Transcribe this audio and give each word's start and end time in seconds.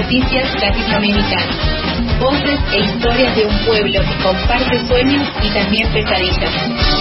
noticias 0.00 0.54
latinoamericanas. 0.60 1.56
Voces 2.20 2.60
e 2.72 2.80
historias 2.80 3.34
de 3.34 3.46
un 3.46 3.58
pueblo 3.66 4.00
que 4.00 4.22
comparte 4.22 4.86
sueños 4.86 5.28
y 5.42 5.48
también 5.50 5.92
pesadillas. 5.92 6.97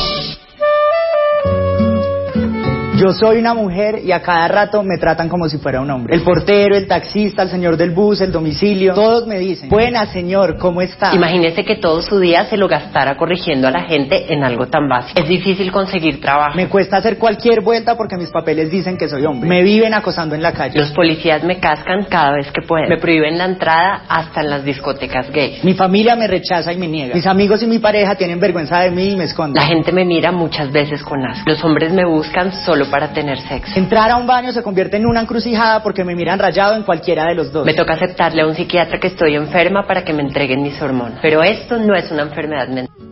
Yo 2.97 3.12
soy 3.12 3.38
una 3.38 3.54
mujer 3.54 4.02
y 4.04 4.11
a 4.11 4.23
cada 4.23 4.48
rato 4.48 4.82
me 4.82 4.97
tratan 4.97 5.29
como 5.29 5.47
si 5.47 5.59
fuera 5.59 5.82
un 5.82 5.91
hombre. 5.91 6.16
El 6.16 6.23
portero, 6.23 6.75
el 6.75 6.88
taxista, 6.88 7.43
el 7.43 7.50
señor 7.50 7.77
del 7.77 7.91
bus, 7.91 8.21
el 8.21 8.32
domicilio, 8.32 8.96
todos 8.96 9.27
me 9.27 9.38
dicen, 9.38 9.70
buena 9.70 10.07
señor, 10.07 10.57
¿cómo 10.57 10.82
está? 10.82 11.14
Imagínese 11.14 11.64
que 11.64 11.75
todo 11.75 12.02
su 12.02 12.20
día 12.20 12.46
se 12.46 12.57
lo 12.57 12.68
gastara 12.68 13.15
corrigiendo 13.15 13.68
a 13.68 13.71
la 13.71 13.83
gente 13.83 14.33
en 14.33 14.43
algo 14.43 14.65
tan 14.65 14.89
básico. 14.89 15.21
Es 15.21 15.29
difícil 15.29 15.71
conseguir 15.71 16.20
trabajo. 16.20 16.57
Me 16.57 16.70
cuesta 16.70 16.97
hacer 16.97 17.20
cualquier 17.20 17.61
vuelta 17.61 17.96
porque 17.96 18.18
mis 18.18 18.32
papeles 18.32 18.71
dicen 18.71 18.98
que 18.98 19.07
soy 19.07 19.27
hombre. 19.27 19.48
Me 19.48 19.61
viven 19.61 19.93
acosando 19.93 20.34
en 20.34 20.42
la 20.42 20.54
calle. 20.54 20.79
Los 20.79 20.89
policías 20.89 21.43
me 21.43 21.59
cascan 21.59 22.06
cada 22.09 22.32
vez 22.32 22.51
que 22.51 22.64
pueden. 22.68 22.89
Me 22.89 22.98
prohíben 22.98 23.37
la 23.37 23.45
entrada 23.45 24.06
hasta 24.09 24.42
en 24.42 24.50
las 24.50 24.64
discotecas 24.64 25.29
gay. 25.29 25.59
Mi 25.61 25.75
familia 25.75 26.15
me 26.15 26.25
rechaza 26.25 26.73
y 26.73 26.78
me 26.78 26.87
niega. 26.87 27.14
Mis 27.14 27.28
amigos 27.28 27.61
y 27.61 27.68
mi 27.68 27.78
pareja 27.78 28.15
tienen 28.15 28.39
vergüenza 28.39 28.79
de 28.79 28.89
mí 28.89 29.11
y 29.11 29.15
me 29.15 29.25
esconden. 29.25 29.61
La 29.61 29.68
gente 29.68 29.92
me 29.92 30.04
mira 30.04 30.32
muchas 30.32 30.71
veces 30.71 31.04
con 31.04 31.23
asco. 31.23 31.43
Los 31.48 31.64
hombres 31.64 31.93
me 31.93 32.03
buscan 32.03 32.52
solo 32.66 32.86
para 32.88 33.14
tener 33.14 33.39
sexo. 33.39 33.80
Entrar 33.80 34.11
a 34.11 34.17
un 34.17 34.27
baño 34.27 34.52
se 34.52 34.64
convierte 34.64 34.97
en 34.97 35.05
una 35.05 35.22
encrucijada 35.22 35.83
porque 35.83 36.03
me 36.03 36.16
miran 36.16 36.39
rayado 36.39 36.75
en 36.75 36.83
cualquiera 36.83 37.25
de 37.25 37.36
los 37.36 37.52
dos. 37.52 37.66
Me 37.66 37.73
toca 37.73 37.94
aceptarle 37.94 38.41
a 38.41 38.47
un 38.47 38.55
psiquiatra 38.55 39.00
que 39.00 39.08
estoy 39.08 39.36
enferma 39.36 39.86
para 39.86 40.03
que 40.03 40.14
me 40.14 40.23
entreguen 40.23 40.61
mis 40.61 40.81
hormonas. 40.81 41.19
Pero 41.22 41.44
esto 41.44 41.78
no 41.78 41.95
es 41.95 42.11
una 42.11 42.23
enfermedad 42.23 42.67
mental. 42.67 43.08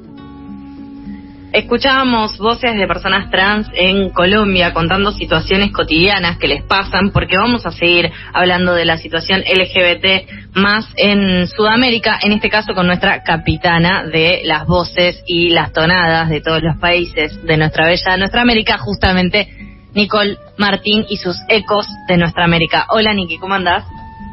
Escuchábamos 1.55 2.37
voces 2.37 2.77
de 2.77 2.85
personas 2.85 3.31
trans 3.31 3.69
en 3.73 4.09
Colombia 4.09 4.73
contando 4.73 5.13
situaciones 5.13 5.71
cotidianas 5.71 6.37
que 6.37 6.49
les 6.49 6.63
pasan, 6.63 7.11
porque 7.13 7.37
vamos 7.37 7.65
a 7.65 7.71
seguir 7.71 8.11
hablando 8.33 8.73
de 8.73 8.83
la 8.83 8.97
situación 8.97 9.39
LGBT 9.39 10.53
más 10.53 10.85
en 10.97 11.47
Sudamérica, 11.47 12.19
en 12.21 12.33
este 12.33 12.49
caso 12.49 12.73
con 12.73 12.87
nuestra 12.87 13.23
capitana 13.23 14.03
de 14.03 14.41
las 14.43 14.65
voces 14.67 15.23
y 15.27 15.47
las 15.51 15.71
tonadas 15.71 16.27
de 16.27 16.41
todos 16.41 16.61
los 16.61 16.75
países 16.75 17.41
de 17.45 17.55
nuestra 17.55 17.87
bella 17.87 18.17
nuestra 18.17 18.41
América, 18.41 18.77
justamente 18.77 19.47
Nicole 19.95 20.37
Martín 20.57 21.05
y 21.09 21.17
sus 21.17 21.37
ecos 21.47 21.87
de 22.07 22.17
nuestra 22.17 22.43
América. 22.43 22.85
Hola 22.89 23.13
Niki, 23.13 23.37
¿cómo 23.37 23.55
andás? 23.55 23.85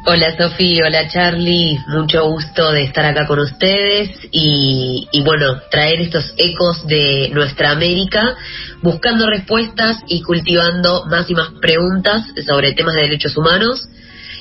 Hola 0.04 0.36
Sofía, 0.36 0.86
hola 0.86 1.08
Charlie, 1.08 1.78
mucho 1.86 2.24
gusto 2.26 2.72
de 2.72 2.82
estar 2.82 3.04
acá 3.04 3.24
con 3.24 3.38
ustedes 3.38 4.10
y, 4.32 5.06
y, 5.12 5.22
bueno, 5.22 5.60
traer 5.70 6.00
estos 6.00 6.34
ecos 6.36 6.84
de 6.88 7.30
nuestra 7.32 7.70
América, 7.70 8.34
buscando 8.82 9.30
respuestas 9.30 9.98
y 10.08 10.22
cultivando 10.22 11.04
más 11.06 11.30
y 11.30 11.34
más 11.34 11.50
preguntas 11.60 12.24
sobre 12.44 12.72
temas 12.72 12.94
de 12.96 13.02
derechos 13.02 13.36
humanos. 13.36 13.88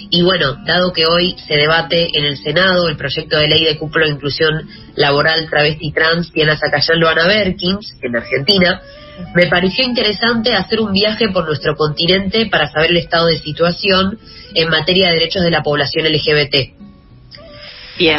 Y 0.09 0.23
bueno, 0.23 0.57
dado 0.65 0.91
que 0.91 1.05
hoy 1.05 1.35
se 1.47 1.53
debate 1.53 2.07
en 2.17 2.25
el 2.25 2.37
Senado 2.37 2.89
el 2.89 2.97
proyecto 2.97 3.37
de 3.37 3.47
ley 3.47 3.63
de 3.63 3.77
cúpulo 3.77 4.05
de 4.05 4.13
inclusión 4.13 4.67
laboral 4.95 5.47
travesti 5.47 5.91
trans 5.91 6.33
Diana 6.33 6.57
Zacayán 6.57 6.99
Loana 6.99 7.27
Berkins, 7.27 7.93
en 8.01 8.15
Argentina, 8.15 8.81
me 9.35 9.47
pareció 9.47 9.85
interesante 9.85 10.53
hacer 10.53 10.79
un 10.81 10.91
viaje 10.91 11.29
por 11.29 11.45
nuestro 11.45 11.75
continente 11.75 12.47
para 12.47 12.67
saber 12.67 12.91
el 12.91 12.97
estado 12.97 13.27
de 13.27 13.39
situación 13.39 14.17
en 14.53 14.69
materia 14.69 15.07
de 15.07 15.13
derechos 15.15 15.43
de 15.43 15.51
la 15.51 15.63
población 15.63 16.05
LGBT. 16.05 16.55
Bien. 17.97 18.17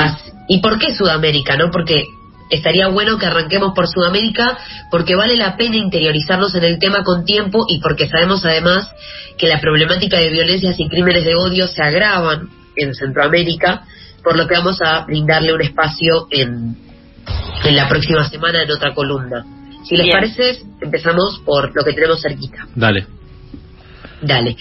¿Y 0.48 0.60
por 0.60 0.78
qué 0.78 0.94
Sudamérica? 0.94 1.56
no 1.56 1.70
Porque 1.70 2.04
estaría 2.50 2.88
bueno 2.88 3.18
que 3.18 3.26
arranquemos 3.26 3.72
por 3.74 3.88
Sudamérica 3.88 4.58
porque 4.90 5.14
vale 5.14 5.36
la 5.36 5.56
pena 5.56 5.76
interiorizarnos 5.76 6.54
en 6.54 6.64
el 6.64 6.78
tema 6.78 7.02
con 7.02 7.24
tiempo 7.24 7.64
y 7.68 7.80
porque 7.80 8.08
sabemos 8.08 8.44
además 8.44 8.90
que 9.38 9.48
la 9.48 9.60
problemática 9.60 10.18
de 10.18 10.30
violencias 10.30 10.78
y 10.78 10.88
crímenes 10.88 11.24
de 11.24 11.34
odio 11.34 11.66
se 11.66 11.82
agravan 11.82 12.48
en 12.76 12.94
Centroamérica, 12.94 13.84
por 14.22 14.36
lo 14.36 14.46
que 14.46 14.54
vamos 14.54 14.80
a 14.82 15.04
brindarle 15.04 15.54
un 15.54 15.62
espacio 15.62 16.26
en, 16.30 16.76
en 17.64 17.76
la 17.76 17.88
próxima 17.88 18.28
semana 18.28 18.62
en 18.62 18.70
otra 18.70 18.94
columna. 18.94 19.44
Si 19.84 19.96
les 19.96 20.10
parece, 20.10 20.62
empezamos 20.80 21.40
por 21.44 21.74
lo 21.74 21.84
que 21.84 21.92
tenemos 21.92 22.20
cerquita. 22.20 22.66
Dale. 22.74 23.06
Dale. 24.22 24.56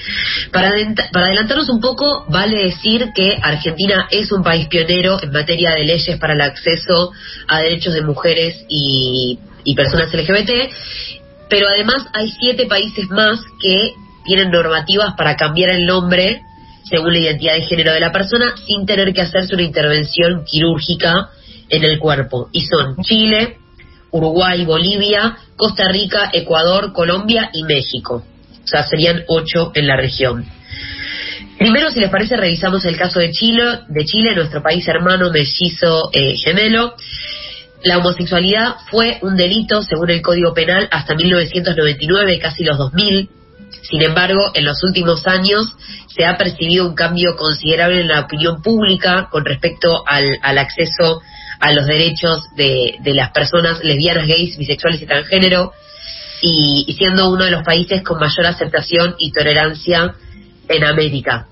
Para, 0.52 0.72
para 1.14 1.26
adelantarnos 1.28 1.70
un 1.70 1.80
poco, 1.80 2.26
vale 2.30 2.64
decir 2.64 3.10
que 3.16 3.38
Argentina 3.42 4.08
es 4.10 4.32
un 4.32 4.44
país 4.44 4.68
pionero 4.68 5.22
en 5.22 5.32
materia 5.32 5.72
de 5.72 5.86
leyes 5.86 6.18
para 6.18 6.34
el 6.34 6.42
acceso 6.42 7.12
a 7.48 7.60
derechos 7.60 7.94
de 7.94 8.02
mujeres 8.02 8.66
y, 8.68 9.38
y 9.64 9.76
personas 9.76 10.12
LGBT, 10.12 10.50
pero 11.48 11.68
además 11.68 12.08
hay 12.14 12.32
siete 12.40 12.66
países 12.66 13.08
más 13.10 13.40
que 13.62 13.94
tienen 14.26 14.50
normativas 14.52 15.14
para 15.16 15.36
cambiar 15.36 15.72
el 15.72 15.86
nombre 15.86 16.42
según 16.84 17.14
la 17.14 17.20
identidad 17.20 17.54
de 17.54 17.62
género 17.62 17.94
de 17.94 18.00
la 18.00 18.12
persona 18.12 18.54
sin 18.66 18.86
tener 18.86 19.14
que 19.14 19.22
hacerse 19.22 19.54
una 19.54 19.64
intervención 19.64 20.44
quirúrgica 20.46 21.30
en 21.70 21.84
el 21.84 22.00
cuerpo. 22.00 22.50
Y 22.52 22.66
son 22.66 22.98
Chile, 23.04 23.58
Uruguay, 24.12 24.66
Bolivia, 24.66 25.38
Costa 25.56 25.88
Rica, 25.90 26.30
Ecuador, 26.34 26.94
Colombia 26.94 27.50
y 27.54 27.64
México. 27.64 28.24
O 28.64 28.68
sea, 28.68 28.84
serían 28.84 29.24
ocho 29.28 29.72
en 29.74 29.88
la 29.88 29.96
región. 29.96 30.46
Primero, 31.58 31.92
si 31.92 32.00
les 32.00 32.10
parece, 32.10 32.36
revisamos 32.36 32.84
el 32.86 32.98
caso 32.98 33.20
de 33.20 33.32
Chile, 33.32 33.82
de 33.88 34.06
Chile, 34.06 34.36
nuestro 34.36 34.62
país 34.64 34.88
hermano 34.88 35.32
mellizo 35.32 36.10
eh, 36.12 36.36
gemelo. 36.36 36.96
La 37.84 37.98
homosexualidad 37.98 38.76
fue 38.90 39.20
un 39.22 39.36
delito, 39.36 39.82
según 39.82 40.10
el 40.12 40.22
Código 40.22 40.54
Penal, 40.54 40.88
hasta 40.92 41.16
1999, 41.16 42.40
casi 42.40 42.64
los 42.64 42.78
2000. 42.78 43.30
Sin 43.84 44.02
embargo, 44.02 44.52
en 44.54 44.66
los 44.66 44.84
últimos 44.84 45.26
años 45.28 45.76
se 46.08 46.26
ha 46.26 46.38
percibido 46.38 46.88
un 46.88 46.96
cambio 46.96 47.36
considerable 47.36 48.02
en 48.02 48.08
la 48.08 48.22
opinión 48.22 48.62
pública 48.62 49.30
con 49.32 49.46
respecto 49.46 50.04
al, 50.06 50.38
al 50.42 50.58
acceso 50.58 51.22
a 51.62 51.72
los 51.72 51.86
derechos 51.86 52.44
de, 52.56 52.96
de 53.00 53.14
las 53.14 53.32
personas 53.32 53.84
lesbianas, 53.84 54.28
gays, 54.28 54.58
bisexuales 54.58 55.02
y 55.02 55.06
transgénero, 55.06 55.72
y, 56.42 56.94
siendo 56.98 57.30
uno 57.30 57.46
de 57.46 57.52
los 57.52 57.64
países 57.64 58.02
con 58.04 58.20
mayor 58.20 58.48
aceptación 58.48 59.16
y 59.20 59.32
tolerancia 59.32 60.16
en 60.68 60.84
América. 60.84 61.48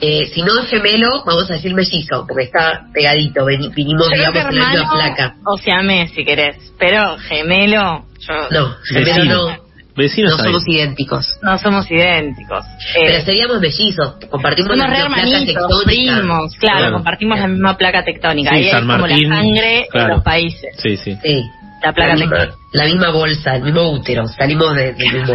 Eh, 0.00 0.26
si 0.34 0.42
no 0.42 0.58
es 0.58 0.68
gemelo, 0.68 1.22
vamos 1.24 1.48
a 1.50 1.54
decir 1.54 1.74
mellizo, 1.74 2.24
porque 2.26 2.44
está 2.44 2.86
pegadito, 2.92 3.44
vinimos, 3.44 4.08
digamos, 4.08 4.46
en 4.46 4.58
la 4.58 4.70
misma 4.70 4.90
placa. 4.90 5.36
O 5.46 5.56
sea, 5.58 5.82
me, 5.82 6.08
si 6.08 6.24
querés, 6.24 6.56
pero 6.78 7.16
gemelo, 7.18 8.06
yo... 8.18 8.48
No, 8.50 8.76
gemelo 8.84 9.24
no. 9.24 9.61
Vecinos 9.94 10.38
no 10.38 10.44
somos 10.44 10.66
idénticos. 10.66 11.38
No 11.42 11.58
somos 11.58 11.90
idénticos. 11.90 12.64
Pero 12.94 13.16
eh, 13.16 13.22
seríamos 13.24 13.60
mellizos, 13.60 14.16
compartimos 14.30 14.76
la 14.76 14.88
misma 14.88 15.14
placa 15.14 15.44
tectónica. 15.44 15.84
Primos, 15.84 16.56
claro, 16.56 16.92
compartimos 16.94 17.38
la 17.38 17.48
misma 17.48 17.76
placa 17.76 18.04
tectónica. 18.04 18.50
Sí, 18.54 18.68
es 18.68 18.74
como 18.74 19.06
la 19.06 19.16
sangre 19.16 19.88
de 19.92 20.08
los 20.08 20.22
países. 20.22 20.76
Sí, 20.78 20.96
sí. 20.96 21.18
sí. 21.22 21.44
La 21.82 21.92
placa 21.92 22.14
tectónica. 22.14 22.54
La 22.72 22.84
misma 22.84 23.10
bolsa, 23.10 23.56
el 23.56 23.64
mismo 23.64 23.90
útero, 23.90 24.26
salimos 24.28 24.74
de, 24.74 24.94
del 24.94 25.12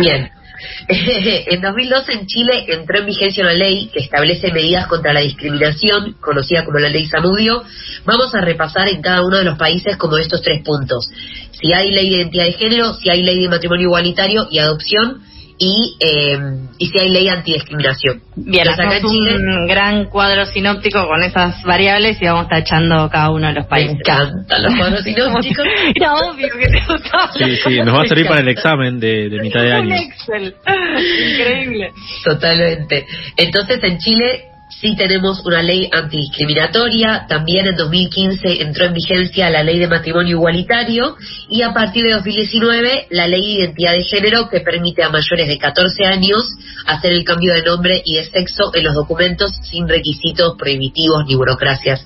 Bien. 0.00 0.30
en 0.88 1.60
2012 1.60 2.12
en 2.12 2.26
Chile 2.26 2.64
entró 2.68 2.98
en 2.98 3.06
vigencia 3.06 3.44
una 3.44 3.52
ley 3.52 3.88
que 3.92 4.00
establece 4.00 4.52
medidas 4.52 4.86
contra 4.86 5.12
la 5.12 5.20
discriminación, 5.20 6.16
conocida 6.20 6.64
como 6.64 6.78
la 6.78 6.88
ley 6.88 7.06
Samudio. 7.06 7.62
Vamos 8.04 8.34
a 8.34 8.40
repasar 8.40 8.88
en 8.88 9.02
cada 9.02 9.22
uno 9.22 9.38
de 9.38 9.44
los 9.44 9.58
países 9.58 9.96
como 9.96 10.16
estos 10.18 10.42
tres 10.42 10.62
puntos. 10.62 11.08
Si 11.52 11.72
hay 11.72 11.92
ley 11.92 12.10
de 12.10 12.16
identidad 12.16 12.44
de 12.44 12.52
género, 12.52 12.94
si 12.94 13.10
hay 13.10 13.22
ley 13.22 13.42
de 13.42 13.48
matrimonio 13.48 13.86
igualitario 13.86 14.48
y 14.50 14.58
adopción, 14.58 15.22
y, 15.58 15.96
eh, 16.00 16.38
y 16.78 16.86
si 16.86 16.98
hay 16.98 17.08
ley 17.10 17.28
antidiscriminación. 17.28 18.22
Bien, 18.36 18.68
acá 18.68 18.96
en 18.96 19.06
Chile, 19.06 19.36
un 19.36 19.66
gran 19.66 20.06
cuadro 20.06 20.44
sinóptico 20.46 21.06
con 21.06 21.22
esas 21.22 21.62
variables 21.62 22.20
y 22.20 22.26
vamos 22.26 22.48
tachando 22.48 23.08
cada 23.10 23.30
uno 23.30 23.48
de 23.48 23.54
los 23.54 23.66
países. 23.66 23.94
Me 23.94 24.00
encantan 24.00 24.62
los 24.62 24.74
cuadros 24.76 25.02
sinópticos. 25.04 25.66
Era 25.94 26.14
obvio 26.30 26.48
que 26.58 26.68
te 26.68 26.80
gustaba. 26.86 27.32
Sí, 27.32 27.56
sí, 27.56 27.78
nos 27.78 27.94
va 27.94 28.02
a 28.02 28.06
servir 28.06 28.26
para 28.26 28.40
el 28.40 28.48
examen 28.48 28.98
de, 28.98 29.28
de 29.28 29.40
mitad 29.40 29.62
de 29.62 29.72
año. 29.72 29.88
Un 29.88 29.92
Excel. 29.92 30.54
Increíble. 31.32 31.92
Totalmente. 32.24 33.06
Entonces, 33.36 33.82
en 33.84 33.98
Chile 33.98 34.44
Sí 34.82 34.94
tenemos 34.96 35.40
una 35.44 35.62
ley 35.62 35.88
antidiscriminatoria, 35.92 37.26
también 37.28 37.68
en 37.68 37.76
2015 37.76 38.62
entró 38.62 38.86
en 38.86 38.94
vigencia 38.94 39.48
la 39.48 39.62
ley 39.62 39.78
de 39.78 39.86
matrimonio 39.86 40.38
igualitario 40.38 41.14
y 41.48 41.62
a 41.62 41.72
partir 41.72 42.02
de 42.02 42.14
2019 42.14 43.06
la 43.10 43.28
ley 43.28 43.42
de 43.42 43.62
identidad 43.62 43.92
de 43.92 44.02
género 44.02 44.48
que 44.48 44.58
permite 44.58 45.04
a 45.04 45.08
mayores 45.08 45.46
de 45.46 45.56
14 45.56 46.04
años 46.04 46.42
hacer 46.84 47.12
el 47.12 47.22
cambio 47.22 47.54
de 47.54 47.62
nombre 47.62 48.02
y 48.04 48.16
de 48.16 48.24
sexo 48.24 48.74
en 48.74 48.82
los 48.82 48.96
documentos 48.96 49.52
sin 49.70 49.88
requisitos 49.88 50.56
prohibitivos 50.58 51.26
ni 51.28 51.36
burocracias 51.36 52.04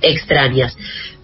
extrañas. 0.00 0.76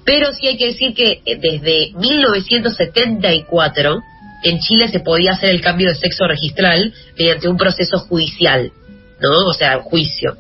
Pero 0.05 0.35
sí 0.35 0.49
hay 0.49 0.57
que 0.57 0.67
decir 0.67 0.95
que 0.95 1.23
eh, 1.25 1.39
desde 1.41 1.93
1974 1.97 4.01
en 4.43 4.59
Chile 4.59 4.89
se 4.89 4.99
podía 4.99 5.35
hacer 5.35 5.51
el 5.51 5.61
cambio 5.61 5.91
de 5.91 5.95
sexo 5.95 6.27
registral 6.27 6.93
mediante 7.17 7.49
un 7.49 7.57
proceso 7.57 8.01
judicial. 8.01 8.73
¿No? 9.21 9.47
O 9.47 9.53
sea, 9.53 9.81
juicio, 9.81 10.37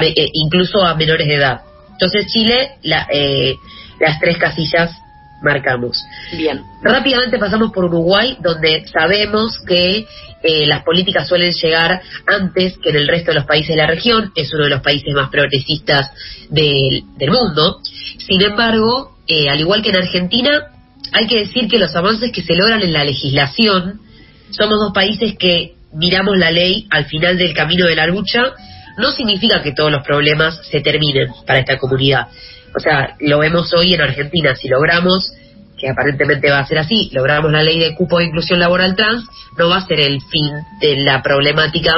eh, 0.00 0.28
incluso 0.32 0.84
a 0.84 0.94
menores 0.94 1.26
de 1.26 1.34
edad. 1.34 1.60
Entonces 1.92 2.26
Chile, 2.32 2.72
la, 2.82 3.06
eh, 3.12 3.54
las 4.00 4.20
tres 4.20 4.38
casillas 4.38 4.90
marcamos. 5.42 6.04
Bien. 6.36 6.62
Rápidamente 6.82 7.38
pasamos 7.38 7.72
por 7.72 7.84
Uruguay, 7.84 8.36
donde 8.40 8.86
sabemos 8.88 9.58
que 9.66 10.06
eh, 10.42 10.66
las 10.66 10.82
políticas 10.84 11.28
suelen 11.28 11.52
llegar 11.52 12.00
antes 12.26 12.78
que 12.78 12.90
en 12.90 12.96
el 12.96 13.08
resto 13.08 13.30
de 13.30 13.36
los 13.36 13.46
países 13.46 13.70
de 13.70 13.76
la 13.76 13.86
región, 13.86 14.32
es 14.34 14.52
uno 14.52 14.64
de 14.64 14.70
los 14.70 14.82
países 14.82 15.12
más 15.14 15.30
progresistas 15.30 16.10
del, 16.50 17.02
del 17.16 17.30
mundo. 17.30 17.80
Sin 18.18 18.40
embargo, 18.42 19.16
eh, 19.26 19.48
al 19.48 19.60
igual 19.60 19.82
que 19.82 19.90
en 19.90 19.96
Argentina, 19.96 20.68
hay 21.12 21.26
que 21.26 21.38
decir 21.40 21.68
que 21.68 21.78
los 21.78 21.94
avances 21.94 22.32
que 22.32 22.42
se 22.42 22.54
logran 22.54 22.82
en 22.82 22.92
la 22.92 23.04
legislación, 23.04 24.00
somos 24.50 24.78
dos 24.80 24.92
países 24.92 25.36
que 25.38 25.74
miramos 25.92 26.36
la 26.36 26.50
ley 26.50 26.86
al 26.90 27.06
final 27.06 27.38
del 27.38 27.54
camino 27.54 27.86
de 27.86 27.96
la 27.96 28.06
lucha, 28.06 28.52
no 28.98 29.12
significa 29.12 29.62
que 29.62 29.72
todos 29.72 29.90
los 29.90 30.04
problemas 30.04 30.60
se 30.70 30.80
terminen 30.80 31.28
para 31.46 31.60
esta 31.60 31.78
comunidad. 31.78 32.28
O 32.76 32.80
sea, 32.80 33.16
lo 33.20 33.38
vemos 33.38 33.72
hoy 33.74 33.94
en 33.94 34.02
Argentina, 34.02 34.54
si 34.54 34.68
logramos, 34.68 35.32
que 35.78 35.88
aparentemente 35.88 36.50
va 36.50 36.58
a 36.58 36.66
ser 36.66 36.78
así, 36.78 37.08
logramos 37.12 37.50
la 37.52 37.62
ley 37.62 37.78
de 37.78 37.94
cupo 37.94 38.18
de 38.18 38.26
inclusión 38.26 38.58
laboral 38.58 38.96
trans, 38.96 39.24
no 39.56 39.68
va 39.68 39.76
a 39.76 39.86
ser 39.86 40.00
el 40.00 40.20
fin 40.20 40.50
de 40.80 40.96
la 40.96 41.22
problemática 41.22 41.94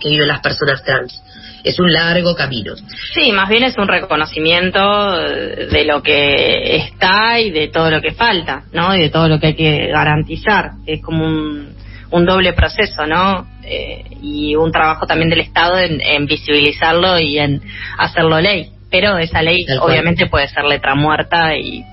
que 0.00 0.10
viven 0.10 0.28
las 0.28 0.40
personas 0.40 0.82
trans. 0.84 1.22
Es 1.64 1.78
un 1.80 1.92
largo 1.92 2.34
camino. 2.34 2.74
Sí, 3.14 3.32
más 3.32 3.48
bien 3.48 3.64
es 3.64 3.76
un 3.76 3.88
reconocimiento 3.88 5.16
de 5.16 5.84
lo 5.84 6.02
que 6.02 6.76
está 6.76 7.40
y 7.40 7.50
de 7.50 7.68
todo 7.68 7.90
lo 7.90 8.00
que 8.00 8.12
falta, 8.12 8.62
¿no? 8.72 8.94
Y 8.94 9.02
de 9.02 9.10
todo 9.10 9.28
lo 9.28 9.40
que 9.40 9.48
hay 9.48 9.54
que 9.54 9.88
garantizar. 9.88 10.70
Es 10.86 11.02
como 11.02 11.26
un, 11.26 11.74
un 12.10 12.24
doble 12.24 12.52
proceso, 12.52 13.06
¿no? 13.06 13.46
Eh, 13.64 14.04
y 14.22 14.56
un 14.56 14.72
trabajo 14.72 15.06
también 15.06 15.30
del 15.30 15.40
Estado 15.40 15.78
en, 15.78 16.00
en 16.00 16.26
visibilizarlo 16.26 17.18
y 17.18 17.38
en 17.38 17.60
hacerlo 17.98 18.40
ley. 18.40 18.70
Pero 18.90 19.18
esa 19.18 19.42
ley 19.42 19.66
Tal 19.66 19.78
cual. 19.78 19.90
obviamente 19.90 20.26
puede 20.26 20.48
ser 20.48 20.64
letra 20.64 20.94
muerta 20.94 21.56
y 21.56 21.84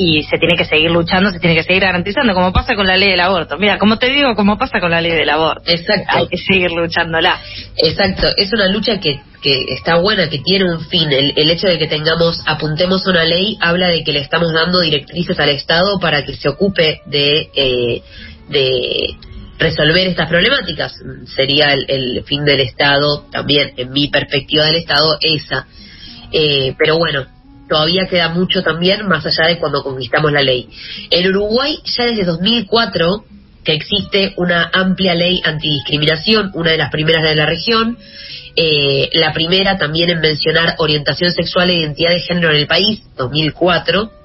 y 0.00 0.22
se 0.22 0.38
tiene 0.38 0.56
que 0.56 0.64
seguir 0.64 0.92
luchando, 0.92 1.28
se 1.32 1.40
tiene 1.40 1.56
que 1.56 1.64
seguir 1.64 1.82
garantizando, 1.82 2.32
como 2.32 2.52
pasa 2.52 2.76
con 2.76 2.86
la 2.86 2.96
ley 2.96 3.10
del 3.10 3.20
aborto. 3.20 3.58
Mira, 3.58 3.78
como 3.78 3.98
te 3.98 4.08
digo, 4.08 4.36
como 4.36 4.56
pasa 4.56 4.78
con 4.78 4.92
la 4.92 5.00
ley 5.00 5.10
del 5.10 5.28
aborto. 5.28 5.62
Exacto. 5.66 6.06
Hay 6.16 6.28
que 6.28 6.36
seguir 6.36 6.70
luchándola. 6.70 7.40
Exacto, 7.76 8.28
es 8.36 8.52
una 8.52 8.68
lucha 8.68 9.00
que, 9.00 9.18
que 9.42 9.64
está 9.74 9.96
buena, 9.96 10.30
que 10.30 10.38
tiene 10.38 10.72
un 10.72 10.86
fin. 10.86 11.10
El, 11.10 11.32
el 11.34 11.50
hecho 11.50 11.66
de 11.66 11.80
que 11.80 11.88
tengamos, 11.88 12.40
apuntemos 12.46 13.04
una 13.08 13.24
ley, 13.24 13.58
habla 13.60 13.88
de 13.88 14.04
que 14.04 14.12
le 14.12 14.20
estamos 14.20 14.52
dando 14.52 14.78
directrices 14.80 15.36
al 15.40 15.48
Estado 15.48 15.98
para 15.98 16.24
que 16.24 16.36
se 16.36 16.48
ocupe 16.48 17.00
de, 17.06 17.50
eh, 17.56 18.02
de 18.50 19.16
resolver 19.58 20.06
estas 20.06 20.28
problemáticas. 20.28 20.94
Sería 21.34 21.72
el, 21.72 21.86
el 21.88 22.24
fin 22.24 22.44
del 22.44 22.60
Estado, 22.60 23.26
también 23.30 23.72
en 23.76 23.90
mi 23.90 24.08
perspectiva 24.08 24.66
del 24.66 24.76
Estado, 24.76 25.18
esa. 25.20 25.66
Eh, 26.32 26.74
pero 26.78 26.98
bueno, 26.98 27.26
todavía 27.68 28.06
queda 28.06 28.28
mucho 28.30 28.62
también 28.62 29.06
más 29.06 29.24
allá 29.26 29.48
de 29.48 29.58
cuando 29.58 29.82
conquistamos 29.82 30.32
la 30.32 30.42
ley. 30.42 30.68
En 31.10 31.28
Uruguay 31.28 31.78
ya 31.84 32.04
desde 32.04 32.24
2004 32.24 33.24
que 33.64 33.74
existe 33.74 34.32
una 34.36 34.70
amplia 34.72 35.14
ley 35.14 35.42
antidiscriminación, 35.44 36.52
una 36.54 36.70
de 36.70 36.78
las 36.78 36.90
primeras 36.90 37.22
de 37.22 37.34
la 37.34 37.44
región, 37.44 37.98
eh, 38.56 39.10
la 39.12 39.32
primera 39.32 39.76
también 39.76 40.08
en 40.10 40.20
mencionar 40.20 40.74
orientación 40.78 41.32
sexual 41.32 41.68
e 41.70 41.74
identidad 41.74 42.12
de 42.12 42.20
género 42.20 42.50
en 42.50 42.56
el 42.56 42.66
país, 42.66 43.02
2004. 43.16 44.17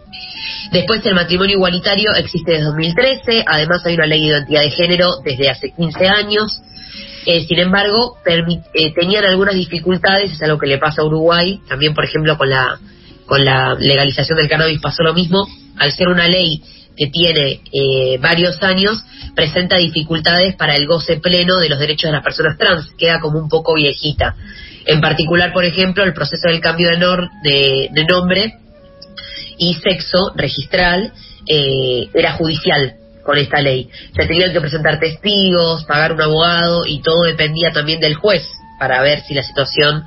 Después 0.71 1.05
el 1.05 1.13
matrimonio 1.15 1.55
igualitario 1.55 2.13
existe 2.15 2.51
desde 2.51 2.65
2013, 2.65 3.43
además 3.45 3.85
hay 3.85 3.95
una 3.95 4.05
ley 4.07 4.21
de 4.21 4.27
identidad 4.27 4.61
de 4.61 4.71
género 4.71 5.15
desde 5.23 5.49
hace 5.49 5.71
15 5.71 6.07
años. 6.07 6.61
Eh, 7.25 7.45
sin 7.47 7.59
embargo, 7.59 8.17
eh, 8.25 8.93
tenían 8.93 9.25
algunas 9.25 9.55
dificultades, 9.55 10.31
es 10.31 10.41
algo 10.43 10.57
que 10.57 10.67
le 10.67 10.77
pasa 10.77 11.01
a 11.01 11.05
Uruguay, 11.05 11.59
también 11.69 11.93
por 11.93 12.03
ejemplo 12.05 12.37
con 12.37 12.49
la, 12.49 12.77
con 13.25 13.43
la 13.45 13.75
legalización 13.75 14.37
del 14.37 14.49
cannabis 14.49 14.81
pasó 14.81 15.03
lo 15.03 15.13
mismo, 15.13 15.47
al 15.77 15.91
ser 15.91 16.07
una 16.09 16.27
ley 16.27 16.61
que 16.95 17.07
tiene 17.07 17.61
eh, 17.71 18.17
varios 18.19 18.61
años, 18.61 19.01
presenta 19.35 19.77
dificultades 19.77 20.55
para 20.55 20.75
el 20.75 20.85
goce 20.85 21.17
pleno 21.17 21.57
de 21.57 21.69
los 21.69 21.79
derechos 21.79 22.09
de 22.09 22.13
las 22.17 22.23
personas 22.23 22.57
trans, 22.57 22.91
queda 22.97 23.19
como 23.19 23.39
un 23.39 23.49
poco 23.49 23.73
viejita. 23.75 24.35
En 24.85 24.99
particular, 25.01 25.53
por 25.53 25.63
ejemplo, 25.65 26.03
el 26.03 26.13
proceso 26.13 26.49
del 26.49 26.59
cambio 26.59 26.89
de, 26.89 26.97
nor- 26.99 27.29
de 27.41 28.05
nombre 28.07 28.53
y 29.69 29.73
sexo 29.75 30.31
registral 30.35 31.11
eh, 31.47 32.09
era 32.13 32.33
judicial 32.33 32.95
con 33.23 33.37
esta 33.37 33.61
ley. 33.61 33.89
Se 34.15 34.25
tenían 34.25 34.51
que 34.51 34.61
presentar 34.61 34.99
testigos, 34.99 35.85
pagar 35.85 36.13
un 36.13 36.21
abogado 36.21 36.85
y 36.85 37.01
todo 37.01 37.23
dependía 37.23 37.71
también 37.71 37.99
del 37.99 38.15
juez 38.15 38.43
para 38.79 39.01
ver 39.01 39.21
si 39.21 39.33
la 39.33 39.43
situación 39.43 40.03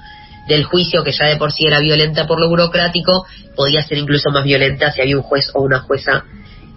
del 0.49 0.64
juicio, 0.64 1.03
que 1.03 1.12
ya 1.12 1.26
de 1.26 1.37
por 1.37 1.53
sí 1.53 1.67
era 1.67 1.81
violenta 1.81 2.26
por 2.26 2.41
lo 2.41 2.49
burocrático, 2.49 3.26
podía 3.56 3.82
ser 3.82 3.99
incluso 3.99 4.31
más 4.31 4.44
violenta 4.44 4.93
si 4.93 5.00
había 5.00 5.17
un 5.17 5.23
juez 5.23 5.50
o 5.55 5.62
una 5.62 5.81
jueza 5.81 6.25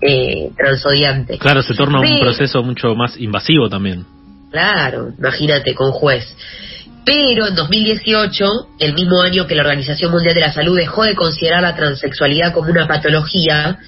eh, 0.01 0.49
transodiante. 0.57 1.37
Claro, 1.37 1.61
se 1.61 1.73
torna 1.73 1.99
un 1.99 2.19
proceso 2.19 2.63
mucho 2.63 2.95
más 2.95 3.17
invasivo 3.17 3.69
también. 3.69 4.05
Claro, 4.51 5.09
imagínate, 5.17 5.75
con 5.75 5.91
juez. 5.91 6.25
Pero 7.05 7.47
en 7.47 7.55
2018, 7.55 8.45
el 8.79 8.93
mismo 8.93 9.21
año 9.21 9.47
que 9.47 9.55
la 9.55 9.63
Organización 9.63 10.11
Mundial 10.11 10.35
de 10.35 10.41
la 10.41 10.53
Salud 10.53 10.77
dejó 10.77 11.03
de 11.03 11.15
considerar 11.15 11.61
la 11.61 11.75
transexualidad 11.75 12.53
como 12.53 12.69
una 12.69 12.87
patología, 12.87 13.79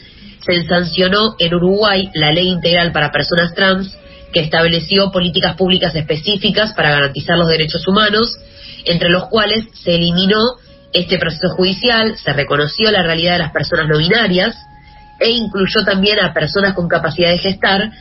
se 0.45 0.63
sancionó 0.65 1.35
en 1.37 1.53
Uruguay 1.53 2.09
la 2.15 2.31
Ley 2.31 2.47
Integral 2.47 2.91
para 2.91 3.11
Personas 3.11 3.53
Trans, 3.53 3.95
que 4.33 4.39
estableció 4.39 5.11
políticas 5.11 5.55
públicas 5.55 5.93
específicas 5.93 6.73
para 6.73 6.91
garantizar 6.91 7.37
los 7.37 7.49
derechos 7.49 7.87
humanos, 7.87 8.37
entre 8.85 9.09
los 9.09 9.27
cuales 9.27 9.65
se 9.73 9.95
eliminó 9.95 10.55
este 10.93 11.17
proceso 11.17 11.49
judicial, 11.49 12.17
se 12.17 12.33
reconoció 12.33 12.91
la 12.91 13.03
realidad 13.03 13.33
de 13.33 13.39
las 13.39 13.51
personas 13.51 13.87
no 13.87 13.97
binarias 13.97 14.55
e 15.19 15.29
incluyó 15.29 15.83
también 15.85 16.19
a 16.19 16.33
personas 16.33 16.73
con 16.73 16.87
capacidad 16.87 17.29
de 17.29 17.37
gestar 17.37 17.91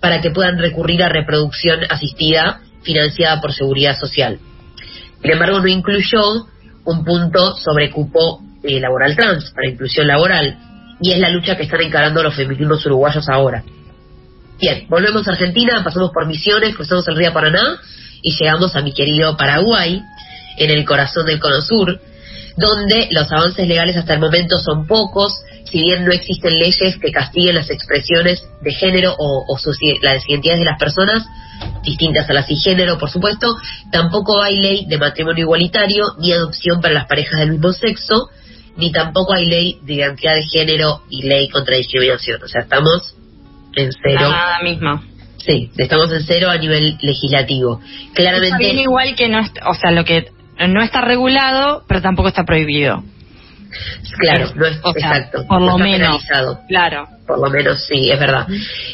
para 0.00 0.20
que 0.20 0.30
puedan 0.30 0.58
recurrir 0.58 1.02
a 1.02 1.08
reproducción 1.08 1.80
asistida 1.90 2.60
financiada 2.82 3.40
por 3.40 3.52
seguridad 3.52 3.98
social. 3.98 4.38
Sin 5.22 5.32
embargo, 5.32 5.60
no 5.60 5.68
incluyó 5.68 6.46
un 6.84 7.04
punto 7.04 7.56
sobre 7.56 7.90
cupo 7.90 8.42
eh, 8.62 8.80
laboral 8.80 9.16
trans, 9.16 9.50
para 9.52 9.68
inclusión 9.68 10.06
laboral, 10.06 10.58
y 11.00 11.12
es 11.12 11.18
la 11.18 11.30
lucha 11.30 11.56
que 11.56 11.64
están 11.64 11.80
encarando 11.80 12.22
los 12.22 12.34
feminismos 12.34 12.84
uruguayos 12.86 13.28
ahora. 13.28 13.62
Bien, 14.60 14.86
volvemos 14.88 15.26
a 15.26 15.32
Argentina, 15.32 15.82
pasamos 15.82 16.10
por 16.12 16.26
Misiones, 16.26 16.74
cruzamos 16.74 17.08
el 17.08 17.16
río 17.16 17.32
Paraná 17.32 17.80
y 18.22 18.32
llegamos 18.32 18.76
a 18.76 18.82
mi 18.82 18.92
querido 18.92 19.36
Paraguay, 19.36 20.02
en 20.58 20.70
el 20.70 20.84
corazón 20.84 21.24
del 21.26 21.40
Cono 21.40 21.62
Sur, 21.62 21.98
donde 22.56 23.08
los 23.10 23.30
avances 23.32 23.66
legales 23.66 23.96
hasta 23.96 24.12
el 24.12 24.20
momento 24.20 24.58
son 24.58 24.86
pocos, 24.86 25.32
si 25.70 25.80
bien 25.80 26.04
no 26.04 26.12
existen 26.12 26.58
leyes 26.58 26.96
que 27.00 27.12
castiguen 27.12 27.54
las 27.54 27.70
expresiones 27.70 28.44
de 28.62 28.72
género 28.72 29.14
o, 29.18 29.44
o 29.48 29.58
sus- 29.58 29.78
las 30.02 30.28
identidades 30.28 30.60
de 30.60 30.64
las 30.70 30.78
personas, 30.78 31.26
distintas 31.82 32.28
a 32.28 32.32
las 32.32 32.46
cisgénero, 32.46 32.98
por 32.98 33.10
supuesto, 33.10 33.54
tampoco 33.92 34.42
hay 34.42 34.56
ley 34.58 34.86
de 34.86 34.98
matrimonio 34.98 35.42
igualitario 35.44 36.04
ni 36.18 36.32
adopción 36.32 36.80
para 36.80 36.94
las 36.94 37.06
parejas 37.06 37.40
del 37.40 37.52
mismo 37.52 37.72
sexo, 37.72 38.28
ni 38.76 38.92
tampoco 38.92 39.34
hay 39.34 39.46
ley 39.46 39.78
de 39.82 39.94
identidad 39.94 40.34
de 40.34 40.44
género 40.44 41.02
y 41.10 41.22
ley 41.22 41.48
contra 41.48 41.76
discriminación. 41.76 42.42
O 42.42 42.48
sea, 42.48 42.62
estamos 42.62 43.14
en 43.76 43.90
cero. 44.02 44.30
Nada 44.30 44.60
mismo. 44.62 45.02
Sí, 45.38 45.70
estamos 45.76 46.10
en 46.12 46.22
cero 46.22 46.50
a 46.50 46.56
nivel 46.58 46.98
legislativo. 47.00 47.80
Claramente, 48.14 48.58
bien 48.58 48.78
igual 48.78 49.14
que 49.14 49.28
no 49.28 49.40
o 49.66 49.74
sea, 49.74 49.90
lo 49.90 50.04
que 50.04 50.26
no 50.68 50.82
está 50.82 51.00
regulado, 51.00 51.82
pero 51.88 52.02
tampoco 52.02 52.28
está 52.28 52.44
prohibido. 52.44 53.02
Claro, 54.18 54.52
no 54.54 54.66
es 54.66 54.78
O 54.82 54.92
sea, 54.92 55.16
exacto. 55.16 55.46
por 55.46 55.62
lo 55.62 55.78
menos. 55.78 56.22
Claro. 56.68 57.08
por 57.26 57.38
lo 57.38 57.50
menos 57.50 57.84
sí, 57.86 58.10
es 58.10 58.18
verdad. 58.18 58.46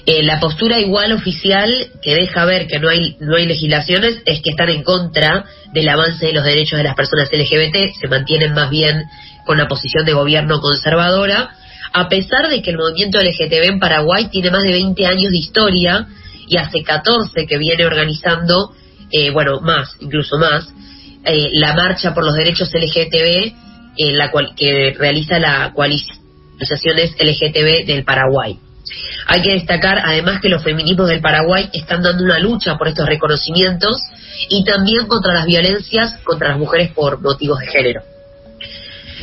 Eh, 0.04 0.22
la 0.22 0.38
postura 0.40 0.78
igual 0.78 1.12
oficial 1.12 1.70
que 2.02 2.14
deja 2.14 2.44
ver 2.44 2.66
que 2.66 2.78
no 2.78 2.88
hay 2.88 3.16
no 3.20 3.36
hay 3.36 3.46
legislaciones 3.46 4.22
es 4.24 4.40
que 4.42 4.50
están 4.50 4.68
en 4.68 4.82
contra 4.82 5.44
del 5.72 5.88
avance 5.88 6.26
de 6.26 6.32
los 6.32 6.44
derechos 6.44 6.78
de 6.78 6.84
las 6.84 6.94
personas 6.94 7.28
LGBT, 7.32 7.98
se 8.00 8.08
mantienen 8.08 8.52
más 8.52 8.70
bien 8.70 9.04
con 9.44 9.58
la 9.58 9.68
posición 9.68 10.04
de 10.04 10.12
gobierno 10.12 10.60
conservadora, 10.60 11.50
a 11.92 12.08
pesar 12.08 12.48
de 12.48 12.62
que 12.62 12.70
el 12.70 12.76
movimiento 12.76 13.18
LGTB 13.18 13.70
en 13.70 13.80
Paraguay 13.80 14.28
tiene 14.28 14.50
más 14.50 14.62
de 14.64 14.72
20 14.72 15.06
años 15.06 15.30
de 15.30 15.38
historia 15.38 16.06
y 16.48 16.56
hace 16.58 16.82
14 16.82 17.46
que 17.46 17.58
viene 17.58 17.86
organizando, 17.86 18.72
eh, 19.10 19.30
bueno, 19.30 19.60
más, 19.60 19.96
incluso 20.00 20.36
más, 20.36 20.68
eh, 21.24 21.50
la 21.54 21.74
marcha 21.74 22.14
por 22.14 22.24
los 22.24 22.34
derechos 22.34 22.70
LGTB 22.72 23.65
eh, 23.96 24.12
la 24.12 24.30
cual, 24.30 24.54
que 24.56 24.94
realiza 24.98 25.38
la 25.38 25.72
coalición 25.74 26.16
organizaciones 26.56 27.14
LGTB 27.20 27.86
del 27.86 28.04
Paraguay. 28.04 28.58
Hay 29.26 29.42
que 29.42 29.52
destacar 29.52 29.98
además 30.04 30.40
que 30.40 30.48
los 30.48 30.62
feminismos 30.62 31.08
del 31.08 31.20
Paraguay 31.20 31.68
están 31.72 32.02
dando 32.02 32.24
una 32.24 32.38
lucha 32.38 32.78
por 32.78 32.88
estos 32.88 33.06
reconocimientos 33.06 34.00
y 34.48 34.64
también 34.64 35.06
contra 35.06 35.34
las 35.34 35.44
violencias 35.44 36.18
contra 36.24 36.48
las 36.50 36.58
mujeres 36.58 36.92
por 36.92 37.20
motivos 37.20 37.58
de 37.58 37.66
género. 37.66 38.00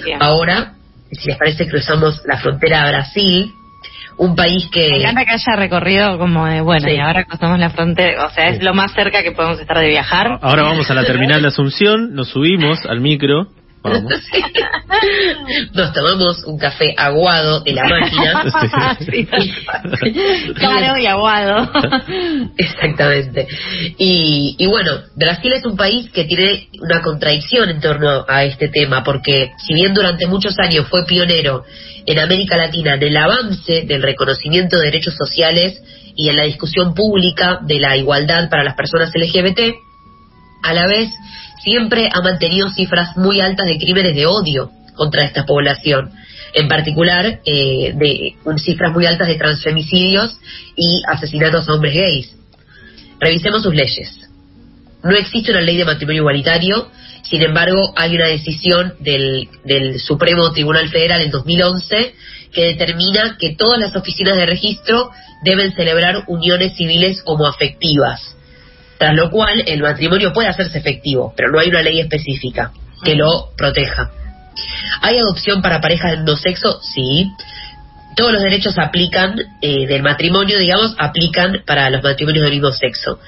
Bien. 0.04 0.22
Ahora, 0.22 0.74
si 1.12 1.28
les 1.28 1.38
parece, 1.38 1.68
cruzamos 1.68 2.22
la 2.26 2.38
frontera 2.38 2.84
a 2.84 2.90
Brasil, 2.90 3.52
un 4.18 4.36
país 4.36 4.66
Me 4.66 4.70
que... 4.72 4.98
encanta 4.98 5.26
que 5.26 5.32
haya 5.32 5.56
recorrido 5.56 6.18
como 6.18 6.46
de, 6.46 6.62
bueno, 6.62 6.88
Sí. 6.88 6.96
y 6.96 7.00
ahora 7.00 7.24
cruzamos 7.26 7.58
la 7.60 7.70
frontera, 7.70 8.26
o 8.26 8.30
sea, 8.32 8.50
es 8.50 8.62
lo 8.62 8.74
más 8.74 8.92
cerca 8.94 9.24
que 9.24 9.32
podemos 9.32 9.60
estar 9.60 9.80
de 9.80 9.88
viajar. 9.88 10.38
Ahora 10.42 10.64
vamos 10.64 10.90
a 10.92 10.94
la 10.94 11.04
terminal 11.04 11.42
de 11.42 11.48
Asunción, 11.48 12.14
nos 12.14 12.30
subimos 12.30 12.86
al 12.86 13.00
micro 13.00 13.48
Vamos. 13.84 14.14
Nos 15.74 15.94
tomamos 15.94 16.44
un 16.46 16.58
café 16.58 16.94
aguado 16.98 17.62
de 17.62 17.74
la 17.74 17.84
máquina. 17.84 18.44
Sí, 19.04 19.28
Claro 20.56 20.98
y 20.98 21.06
aguado. 21.06 21.70
Exactamente. 22.58 23.48
Y, 23.98 24.56
y 24.58 24.66
bueno, 24.68 24.92
Brasil 25.16 25.52
es 25.54 25.66
un 25.66 25.76
país 25.76 26.10
que 26.12 26.24
tiene 26.26 26.70
una 26.80 27.02
contradicción 27.02 27.70
en 27.70 27.82
torno 27.82 28.26
a 28.28 28.44
este 28.46 28.70
tema, 28.70 29.04
porque 29.04 29.52
si 29.58 29.74
bien 29.74 29.94
durante 29.94 30.28
muchos 30.28 30.58
años 30.60 30.88
fue 30.90 31.06
pionero 31.06 31.64
en 32.06 32.20
América 32.20 32.58
Latina 32.58 32.96
en 32.96 33.04
el 33.04 33.18
avance 33.18 33.84
del 33.86 34.02
reconocimiento 34.02 34.78
de 34.78 34.86
derechos 34.86 35.16
sociales 35.16 35.82
y 36.16 36.30
en 36.30 36.38
la 36.38 36.44
discusión 36.44 36.94
pública 36.94 37.60
de 37.62 37.80
la 37.80 37.98
igualdad 37.98 38.50
para 38.50 38.64
las 38.64 38.76
personas 38.76 39.12
LGBT, 39.14 39.76
a 40.64 40.74
la 40.74 40.88
vez 40.88 41.12
siempre 41.64 42.10
ha 42.12 42.22
mantenido 42.22 42.72
cifras 42.72 43.16
muy 43.18 43.40
altas 43.42 43.68
de 43.68 43.78
crímenes 43.78 44.16
de 44.16 44.26
odio 44.26 44.72
contra 44.96 45.26
esta 45.26 45.46
población, 45.46 46.12
en 46.54 46.68
particular 46.68 47.40
eh, 47.46 47.94
de 47.94 48.36
cifras 48.58 48.94
muy 48.94 49.06
altas 49.06 49.28
de 49.28 49.36
transfemicidios 49.36 50.38
y 50.76 51.02
asesinatos 51.08 51.68
a 51.68 51.74
hombres 51.74 51.94
gays. 51.94 52.36
Revisemos 53.20 53.64
sus 53.64 53.74
leyes. 53.74 54.20
No 55.04 55.12
existe 55.12 55.52
una 55.52 55.62
ley 55.62 55.78
de 55.78 55.86
matrimonio 55.86 56.22
igualitario, 56.22 56.90
sin 57.24 57.42
embargo 57.42 57.94
hay 57.96 58.16
una 58.16 58.28
decisión 58.28 58.94
del, 59.00 59.50
del 59.66 60.00
Supremo 60.00 60.52
Tribunal 60.52 60.90
Federal 60.90 61.22
en 61.22 61.32
2011 61.32 62.14
que 62.54 62.66
determina 62.66 63.36
que 63.40 63.56
todas 63.56 63.80
las 63.80 63.96
oficinas 63.96 64.38
de 64.38 64.46
registro 64.46 65.10
deben 65.44 65.74
celebrar 65.74 66.24
uniones 66.28 66.76
civiles 66.78 67.22
homoafectivas 67.26 68.34
tras 69.04 69.16
lo 69.16 69.30
cual 69.30 69.62
el 69.68 69.82
matrimonio 69.82 70.32
puede 70.32 70.48
hacerse 70.48 70.78
efectivo, 70.78 71.34
pero 71.36 71.52
no 71.52 71.60
hay 71.60 71.68
una 71.68 71.82
ley 71.82 72.00
específica 72.00 72.72
que 73.04 73.16
lo 73.16 73.50
proteja. 73.58 74.12
¿Hay 75.02 75.18
adopción 75.18 75.62
para 75.62 75.82
parejas 75.82 76.12
de 76.12 76.24
no 76.24 76.38
sexo? 76.38 76.80
Sí. 76.82 77.30
Todos 78.16 78.32
los 78.32 78.42
derechos 78.42 78.78
aplican 78.78 79.36
eh, 79.62 79.88
del 79.88 80.04
matrimonio, 80.04 80.58
digamos, 80.58 80.96
aplican 80.98 81.64
para 81.66 81.90
los 81.90 82.02
matrimonios 82.02 82.46
del 82.46 82.54
mismo 82.54 82.72
sexo. 82.72 83.20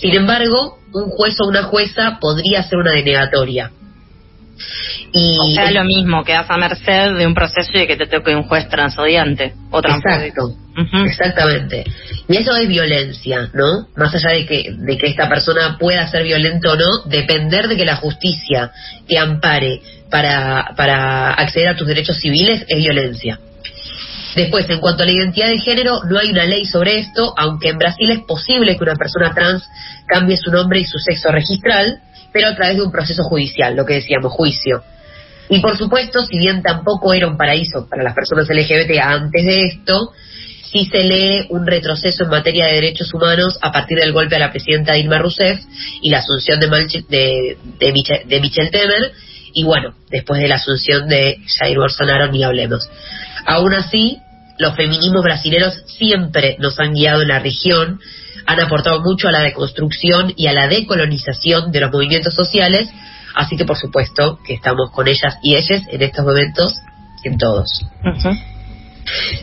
Sin 0.00 0.14
embargo, 0.14 0.78
un 0.92 1.10
juez 1.10 1.34
o 1.40 1.48
una 1.48 1.64
jueza 1.64 2.18
podría 2.20 2.60
hacer 2.60 2.78
una 2.78 2.92
denegatoria. 2.92 3.72
Y 5.18 5.38
o 5.38 5.54
sea, 5.54 5.70
lo 5.70 5.84
mismo, 5.84 6.22
quedas 6.24 6.50
a 6.50 6.58
merced 6.58 7.16
de 7.16 7.26
un 7.26 7.34
proceso 7.34 7.70
y 7.72 7.78
de 7.80 7.86
que 7.86 7.96
te 7.96 8.06
toque 8.06 8.34
un 8.34 8.42
juez 8.42 8.68
transodiante 8.68 9.54
o 9.70 9.78
Exacto, 9.78 10.54
exactamente. 11.06 11.84
Y 12.28 12.36
eso 12.36 12.54
es 12.54 12.68
violencia, 12.68 13.48
¿no? 13.54 13.88
Más 13.96 14.14
allá 14.14 14.34
de 14.34 14.44
que, 14.44 14.74
de 14.76 14.98
que 14.98 15.06
esta 15.06 15.28
persona 15.28 15.78
pueda 15.78 16.06
ser 16.08 16.24
violenta 16.24 16.72
o 16.72 16.76
no, 16.76 17.04
depender 17.06 17.66
de 17.68 17.76
que 17.76 17.86
la 17.86 17.96
justicia 17.96 18.72
te 19.08 19.18
ampare 19.18 19.80
para, 20.10 20.74
para 20.76 21.32
acceder 21.32 21.68
a 21.68 21.76
tus 21.76 21.86
derechos 21.86 22.18
civiles 22.18 22.66
es 22.68 22.76
violencia. 22.76 23.40
Después, 24.34 24.68
en 24.68 24.80
cuanto 24.80 25.02
a 25.02 25.06
la 25.06 25.12
identidad 25.12 25.48
de 25.48 25.58
género, 25.58 26.00
no 26.04 26.18
hay 26.18 26.30
una 26.30 26.44
ley 26.44 26.66
sobre 26.66 26.98
esto, 26.98 27.32
aunque 27.38 27.70
en 27.70 27.78
Brasil 27.78 28.10
es 28.10 28.20
posible 28.20 28.76
que 28.76 28.82
una 28.82 28.94
persona 28.96 29.32
trans 29.32 29.66
cambie 30.06 30.36
su 30.36 30.50
nombre 30.50 30.80
y 30.80 30.84
su 30.84 30.98
sexo 30.98 31.30
registral, 31.30 32.00
pero 32.32 32.48
a 32.48 32.54
través 32.54 32.76
de 32.76 32.82
un 32.82 32.92
proceso 32.92 33.22
judicial, 33.22 33.74
lo 33.74 33.86
que 33.86 33.94
decíamos, 33.94 34.30
juicio. 34.30 34.82
Y 35.48 35.60
por 35.60 35.76
supuesto, 35.76 36.24
si 36.24 36.38
bien 36.38 36.62
tampoco 36.62 37.14
era 37.14 37.28
un 37.28 37.36
paraíso 37.36 37.88
para 37.88 38.02
las 38.02 38.14
personas 38.14 38.48
LGBT 38.48 39.00
antes 39.00 39.44
de 39.44 39.66
esto, 39.66 40.12
sí 40.70 40.88
se 40.90 41.04
lee 41.04 41.46
un 41.50 41.66
retroceso 41.66 42.24
en 42.24 42.30
materia 42.30 42.66
de 42.66 42.74
derechos 42.74 43.12
humanos 43.14 43.58
a 43.62 43.70
partir 43.70 43.98
del 43.98 44.12
golpe 44.12 44.36
a 44.36 44.40
la 44.40 44.50
presidenta 44.50 44.94
Dilma 44.94 45.18
Rousseff 45.18 45.60
y 46.02 46.10
la 46.10 46.18
asunción 46.18 46.58
de, 46.58 46.66
de, 47.08 47.58
de, 47.78 47.92
Michel, 47.92 48.22
de 48.26 48.40
Michel 48.40 48.70
Temer, 48.70 49.12
y 49.54 49.64
bueno, 49.64 49.94
después 50.10 50.40
de 50.40 50.48
la 50.48 50.56
asunción 50.56 51.08
de 51.08 51.38
Jair 51.58 51.78
Bolsonaro 51.78 52.30
ni 52.30 52.42
hablemos. 52.42 52.90
Aún 53.46 53.72
así, 53.72 54.18
los 54.58 54.74
feminismos 54.74 55.22
brasileños 55.22 55.82
siempre 55.86 56.56
nos 56.58 56.78
han 56.78 56.92
guiado 56.92 57.22
en 57.22 57.28
la 57.28 57.38
región 57.38 58.00
han 58.46 58.60
aportado 58.60 59.02
mucho 59.02 59.28
a 59.28 59.32
la 59.32 59.42
deconstrucción 59.42 60.32
y 60.36 60.46
a 60.46 60.52
la 60.52 60.68
decolonización 60.68 61.72
de 61.72 61.80
los 61.80 61.90
movimientos 61.90 62.34
sociales, 62.34 62.88
así 63.36 63.56
que 63.56 63.64
por 63.64 63.76
supuesto 63.76 64.40
que 64.44 64.54
estamos 64.54 64.90
con 64.90 65.06
ellas 65.06 65.38
y 65.42 65.54
ellas 65.54 65.82
en 65.88 66.02
estos 66.02 66.24
momentos 66.24 66.74
en 67.22 67.38
todos. 67.38 67.86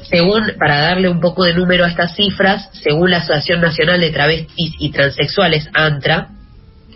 Según, 0.10 0.54
para 0.60 0.82
darle 0.82 1.10
un 1.10 1.22
poco 1.22 1.46
de 1.46 1.54
número 1.54 1.86
a 1.86 1.90
estas 1.90 2.16
cifras, 2.16 2.70
según 2.74 3.12
la 3.12 3.18
Asociación 3.18 3.62
Nacional 3.62 4.02
de 4.02 4.12
Travestis 4.12 4.74
y 4.80 4.92
Transexuales, 4.92 5.70
ANTRA, 5.74 6.30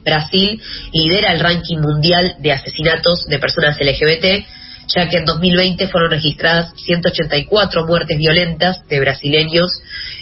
Brasil 0.03 0.61
lidera 0.93 1.33
el 1.33 1.39
ranking 1.39 1.79
mundial 1.79 2.35
de 2.39 2.51
asesinatos 2.51 3.25
de 3.27 3.39
personas 3.39 3.77
LGBT, 3.79 4.45
ya 4.87 5.09
que 5.09 5.17
en 5.17 5.25
2020 5.25 5.87
fueron 5.87 6.11
registradas 6.11 6.73
184 6.77 7.85
muertes 7.85 8.17
violentas 8.17 8.87
de 8.87 8.99
brasileños 9.01 9.69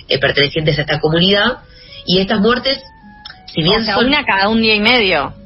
eh, 0.08 0.20
pertenecientes 0.20 0.78
a 0.78 0.82
esta 0.82 1.00
comunidad, 1.00 1.60
y 2.08 2.20
estas 2.20 2.40
muertes, 2.40 2.80
si 3.54 3.62
bien 3.64 3.82
o 3.82 3.86
sea, 3.86 4.00
una 4.00 4.24
cada 4.26 4.50
un 4.50 4.62
día 4.62 4.76
y 4.76 4.80
medio. 4.80 5.45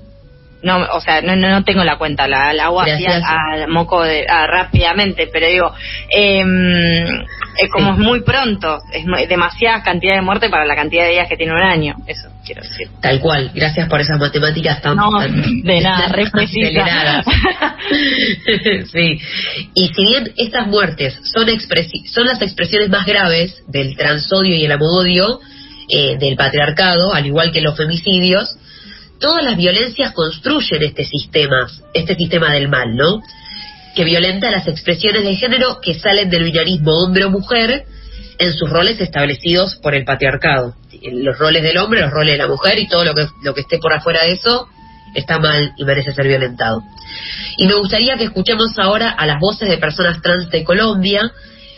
No, 0.62 0.86
o 0.94 1.00
sea, 1.00 1.22
no, 1.22 1.38
no, 1.38 1.64
tengo 1.64 1.86
la 1.86 1.98
cuenta, 1.98 2.28
la, 2.28 2.52
la 2.54 2.66
hago 2.66 2.82
así 2.82 3.06
a, 3.06 3.66
moco 3.68 4.04
de, 4.04 4.26
rápidamente, 4.28 5.30
pero 5.32 5.48
digo, 5.48 5.74
em, 6.10 7.06
es 7.58 7.70
como 7.72 7.94
es 7.94 7.98
muy 7.98 8.24
pronto, 8.24 8.80
es 8.92 9.06
demasiada 9.30 9.82
cantidad 9.84 10.16
de 10.16 10.22
muerte 10.22 10.50
para 10.50 10.66
la 10.66 10.76
cantidad 10.76 11.06
de 11.06 11.12
días 11.12 11.30
que 11.30 11.38
tiene 11.38 11.54
un 11.54 11.62
año, 11.62 11.96
eso 12.08 12.28
quiero 12.46 12.62
decir. 12.62 12.90
Tal 13.02 13.22
cual, 13.22 13.52
gracias 13.54 13.88
por 13.88 14.02
esas 14.02 14.20
matemáticas 14.20 14.82
tan... 14.82 14.98
No, 14.98 15.10
de 15.20 15.82
nada, 15.82 16.10
re 16.10 16.30
sí, 18.92 19.18
y 19.74 19.88
si 19.88 20.06
bien 20.06 20.30
estas 20.36 20.68
muertes 20.68 21.18
son, 21.24 21.48
son 22.06 22.26
las 22.26 22.42
expresiones 22.42 22.90
más 22.90 23.06
graves 23.06 23.64
del 23.68 23.96
transodio 23.96 24.56
y 24.56 24.66
el 24.66 24.74
amodio, 24.74 25.40
eh, 25.88 26.18
del 26.20 26.36
patriarcado, 26.36 27.14
al 27.16 27.26
igual 27.26 27.52
que 27.52 27.62
los 27.62 27.76
femicidios, 27.76 28.59
todas 29.20 29.44
las 29.44 29.58
violencias 29.58 30.14
construyen 30.14 30.84
este 30.84 31.06
sistema, 31.06 31.68
este 31.94 32.16
sistema 32.16 32.54
del 32.54 32.70
mal, 32.70 32.96
¿no? 32.96 33.22
Que 33.96 34.04
violenta 34.04 34.52
las 34.52 34.68
expresiones 34.68 35.24
de 35.24 35.36
género 35.36 35.80
que 35.82 35.94
salen 35.94 36.30
del 36.30 36.44
binarismo 36.44 37.04
hombre 37.04 37.26
o 37.26 37.30
mujer 37.30 37.86
en 38.38 38.54
sus 38.54 38.70
roles 38.70 39.00
establecidos 39.02 39.76
por 39.76 39.94
el 39.96 40.06
patriarcado. 40.06 40.74
Los 41.12 41.38
roles 41.38 41.62
del 41.64 41.78
hombre, 41.78 42.02
los 42.02 42.12
roles 42.12 42.34
de 42.34 42.38
la 42.38 42.48
mujer 42.48 42.80
y 42.80 42.88
todo 42.88 43.04
lo 43.04 43.14
que, 43.14 43.28
lo 43.44 43.54
que 43.54 43.62
esté 43.62 43.78
por 43.78 43.94
afuera 43.94 44.24
de 44.24 44.34
eso 44.34 44.68
está 45.14 45.40
mal 45.40 45.74
y 45.78 45.84
merece 45.84 46.14
ser 46.14 46.28
violentado. 46.28 46.82
Y 47.58 47.68
me 47.68 47.76
gustaría 47.76 48.16
que 48.16 48.26
escuchemos 48.26 48.78
ahora 48.78 49.10
a 49.10 49.26
las 49.26 49.40
voces 49.40 49.70
de 49.70 49.78
personas 49.78 50.22
trans 50.22 50.50
de 50.50 50.64
Colombia 50.64 51.32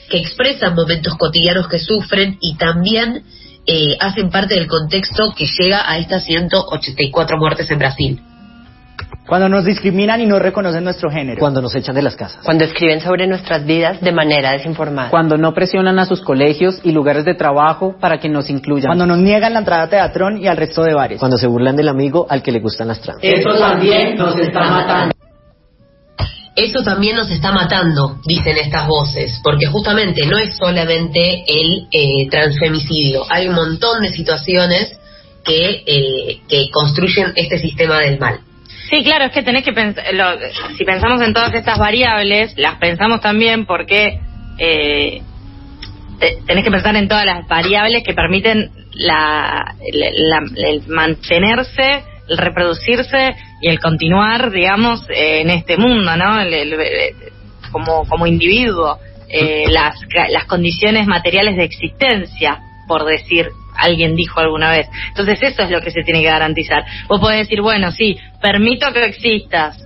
que 0.10 0.18
expresan 0.18 0.76
momentos 0.76 1.16
cotidianos 1.18 1.68
que 1.68 1.80
sufren 1.80 2.38
y 2.42 2.56
también 2.58 3.24
eh, 3.66 3.96
hacen 4.00 4.30
parte 4.30 4.56
del 4.56 4.68
contexto 4.68 5.34
que 5.36 5.46
llega 5.46 5.90
a 5.90 5.98
estas 5.98 6.24
184 6.26 7.38
muertes 7.38 7.70
en 7.72 7.80
Brasil. 7.80 8.22
Cuando 9.28 9.48
nos 9.48 9.64
discriminan 9.64 10.20
y 10.20 10.26
no 10.26 10.40
reconocen 10.40 10.84
nuestro 10.84 11.10
género. 11.10 11.40
Cuando 11.40 11.62
nos 11.62 11.74
echan 11.76 11.96
de 11.96 12.02
las 12.02 12.16
casas. 12.16 12.44
Cuando 12.44 12.66
escriben 12.66 13.00
sobre 13.00 13.28
nuestras 13.28 13.66
vidas 13.66 14.02
de 14.02 14.12
manera 14.12 14.52
desinformada. 14.52 15.10
Cuando 15.10 15.38
no 15.38 15.54
presionan 15.54 16.00
a 16.00 16.06
sus 16.06 16.22
colegios 16.22 16.82
y 16.84 16.92
lugares 16.92 17.24
de 17.24 17.36
trabajo 17.36 17.96
para 18.00 18.20
que 18.20 18.28
nos 18.28 18.50
incluyan. 18.50 18.90
Cuando 18.90 19.06
nos 19.06 19.20
niegan 19.20 19.54
la 19.54 19.60
entrada 19.60 19.84
a 19.84 19.90
Teatrón 19.90 20.38
y 20.38 20.48
al 20.48 20.58
resto 20.58 20.84
de 20.84 20.94
bares. 20.94 21.20
Cuando 21.20 21.38
se 21.38 21.48
burlan 21.48 21.76
del 21.76 21.88
amigo 21.88 22.26
al 22.30 22.42
que 22.42 22.52
le 22.52 22.60
gustan 22.60 22.90
las 22.90 23.00
trans. 23.00 23.20
Eso 23.22 23.54
también 23.58 24.18
nos 24.18 24.38
está 24.38 24.60
matando. 24.60 25.16
Eso 26.56 26.84
también 26.84 27.16
nos 27.16 27.32
está 27.32 27.52
matando, 27.52 28.20
dicen 28.26 28.58
estas 28.58 28.86
voces, 28.86 29.40
porque 29.42 29.68
justamente 29.68 30.26
no 30.26 30.38
es 30.38 30.58
solamente 30.58 31.44
el 31.48 31.88
eh, 31.92 32.30
transfemicidio, 32.30 33.24
hay 33.30 33.48
un 33.48 33.56
montón 33.56 34.02
de 34.02 34.12
situaciones 34.12 35.00
que, 35.46 35.84
eh, 35.86 36.42
que 36.50 36.70
construyen 36.72 37.32
este 37.36 37.58
sistema 37.58 38.00
del 38.00 38.20
mal. 38.20 38.42
Sí, 38.90 39.02
claro, 39.04 39.26
es 39.26 39.32
que 39.32 39.44
tenés 39.44 39.64
que 39.64 39.72
pensar, 39.72 40.04
si 40.78 40.84
pensamos 40.84 41.22
en 41.22 41.34
todas 41.34 41.54
estas 41.54 41.78
variables, 41.78 42.54
las 42.58 42.76
pensamos 42.80 43.22
también 43.22 43.66
porque 43.66 44.20
eh, 44.58 45.22
tenés 46.46 46.64
que 46.66 46.72
pensar 46.72 46.96
en 46.98 47.08
todas 47.08 47.26
las 47.26 47.48
variables 47.48 48.04
que 48.04 48.14
permiten 48.14 48.72
la, 48.94 49.74
el 49.82 50.84
mantenerse 50.88 52.04
el 52.32 52.38
reproducirse 52.38 53.36
y 53.62 53.70
el 53.70 53.80
continuar, 53.80 54.52
digamos, 54.52 55.06
en 55.10 55.50
este 55.50 55.78
mundo, 55.78 56.16
¿no? 56.18 56.38
como, 57.72 58.06
como 58.08 58.28
individuo, 58.28 58.98
eh, 59.30 59.66
las, 59.70 59.96
las 60.30 60.46
condiciones 60.46 61.08
materiales 61.08 61.56
de 61.56 61.64
existencia, 61.64 62.60
por 62.88 63.06
decir, 63.06 63.48
alguien 63.78 64.16
dijo 64.16 64.40
alguna 64.40 64.72
vez. 64.72 64.88
Entonces 65.10 65.42
eso 65.42 65.64
es 65.64 65.70
lo 65.70 65.82
que 65.82 65.92
se 65.92 66.04
tiene 66.04 66.22
que 66.22 66.28
garantizar. 66.28 66.84
Vos 67.08 67.22
podés 67.22 67.40
decir, 67.40 67.62
bueno, 67.62 67.92
sí, 67.92 68.18
permito 68.42 68.92
que 68.92 69.06
existas, 69.06 69.78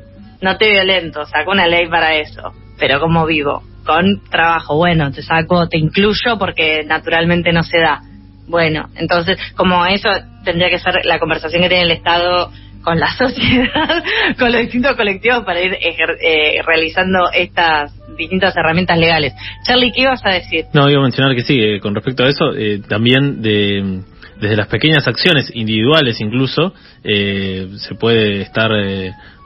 no 0.41 0.57
te 0.57 0.71
violento, 0.71 1.25
saco 1.25 1.51
una 1.51 1.67
ley 1.67 1.87
para 1.87 2.15
eso, 2.15 2.53
pero 2.79 2.99
como 2.99 3.25
vivo, 3.25 3.61
con 3.85 4.23
trabajo, 4.31 4.77
bueno, 4.77 5.11
te 5.11 5.21
saco, 5.21 5.67
te 5.67 5.77
incluyo 5.77 6.39
porque 6.39 6.83
naturalmente 6.85 7.51
no 7.51 7.61
se 7.61 7.77
da 7.77 8.01
bueno, 8.47 8.89
entonces, 8.95 9.39
como 9.55 9.85
eso 9.85 10.09
tendría 10.43 10.69
que 10.69 10.79
ser 10.79 11.05
la 11.05 11.19
conversación 11.19 11.63
que 11.63 11.69
tiene 11.69 11.85
el 11.85 11.91
Estado 11.91 12.51
con 12.85 12.99
la 12.99 13.11
sociedad, 13.17 14.03
con 14.39 14.51
los 14.51 14.61
distintos 14.61 14.95
colectivos 14.95 15.43
para 15.43 15.61
ir 15.61 15.73
eh, 15.73 16.61
realizando 16.65 17.29
estas 17.33 17.91
distintas 18.15 18.55
herramientas 18.55 18.97
legales. 18.97 19.33
Charlie, 19.65 19.91
¿qué 19.91 20.01
ibas 20.01 20.23
a 20.23 20.29
decir? 20.29 20.65
No, 20.71 20.89
iba 20.89 20.99
a 20.99 21.03
mencionar 21.03 21.35
que 21.35 21.41
sí, 21.41 21.59
eh, 21.59 21.79
con 21.81 21.95
respecto 21.95 22.23
a 22.23 22.29
eso, 22.29 22.53
eh, 22.55 22.79
también 22.87 23.41
de 23.41 24.01
desde 24.39 24.57
las 24.57 24.67
pequeñas 24.67 25.07
acciones 25.07 25.49
individuales 25.55 26.19
incluso 26.19 26.73
se 27.01 27.95
puede 27.97 28.41
estar 28.41 28.69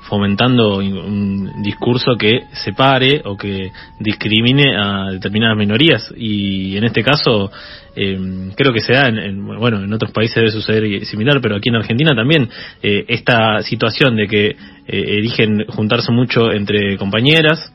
fomentando 0.08 0.78
un 0.78 1.62
discurso 1.62 2.16
que 2.16 2.44
separe 2.54 3.22
o 3.26 3.36
que 3.36 3.72
discrimine 4.00 4.76
a 4.76 5.12
determinadas 5.12 5.58
minorías. 5.58 6.14
Y 6.16 6.78
en 6.78 6.84
este 6.84 7.04
caso 7.04 7.52
eh, 7.96 8.52
creo 8.56 8.74
que 8.74 8.82
se 8.82 8.94
da 8.94 9.08
en, 9.08 9.46
bueno 9.46 9.84
en 9.84 9.92
otros 9.92 10.12
países 10.12 10.36
debe 10.36 10.52
suceder 10.52 11.06
similar 11.06 11.40
pero 11.42 11.56
aquí 11.58 11.70
en 11.70 11.76
Argentina 11.76 12.16
también 12.16 12.48
eh, 12.82 13.04
esta 13.08 13.62
situación 13.62 14.16
de 14.16 14.28
que 14.28 14.48
eh, 14.48 14.56
eligen 14.88 15.66
juntarse 15.68 16.12
mucho 16.12 16.52
entre 16.52 16.98
compañeras 16.98 17.74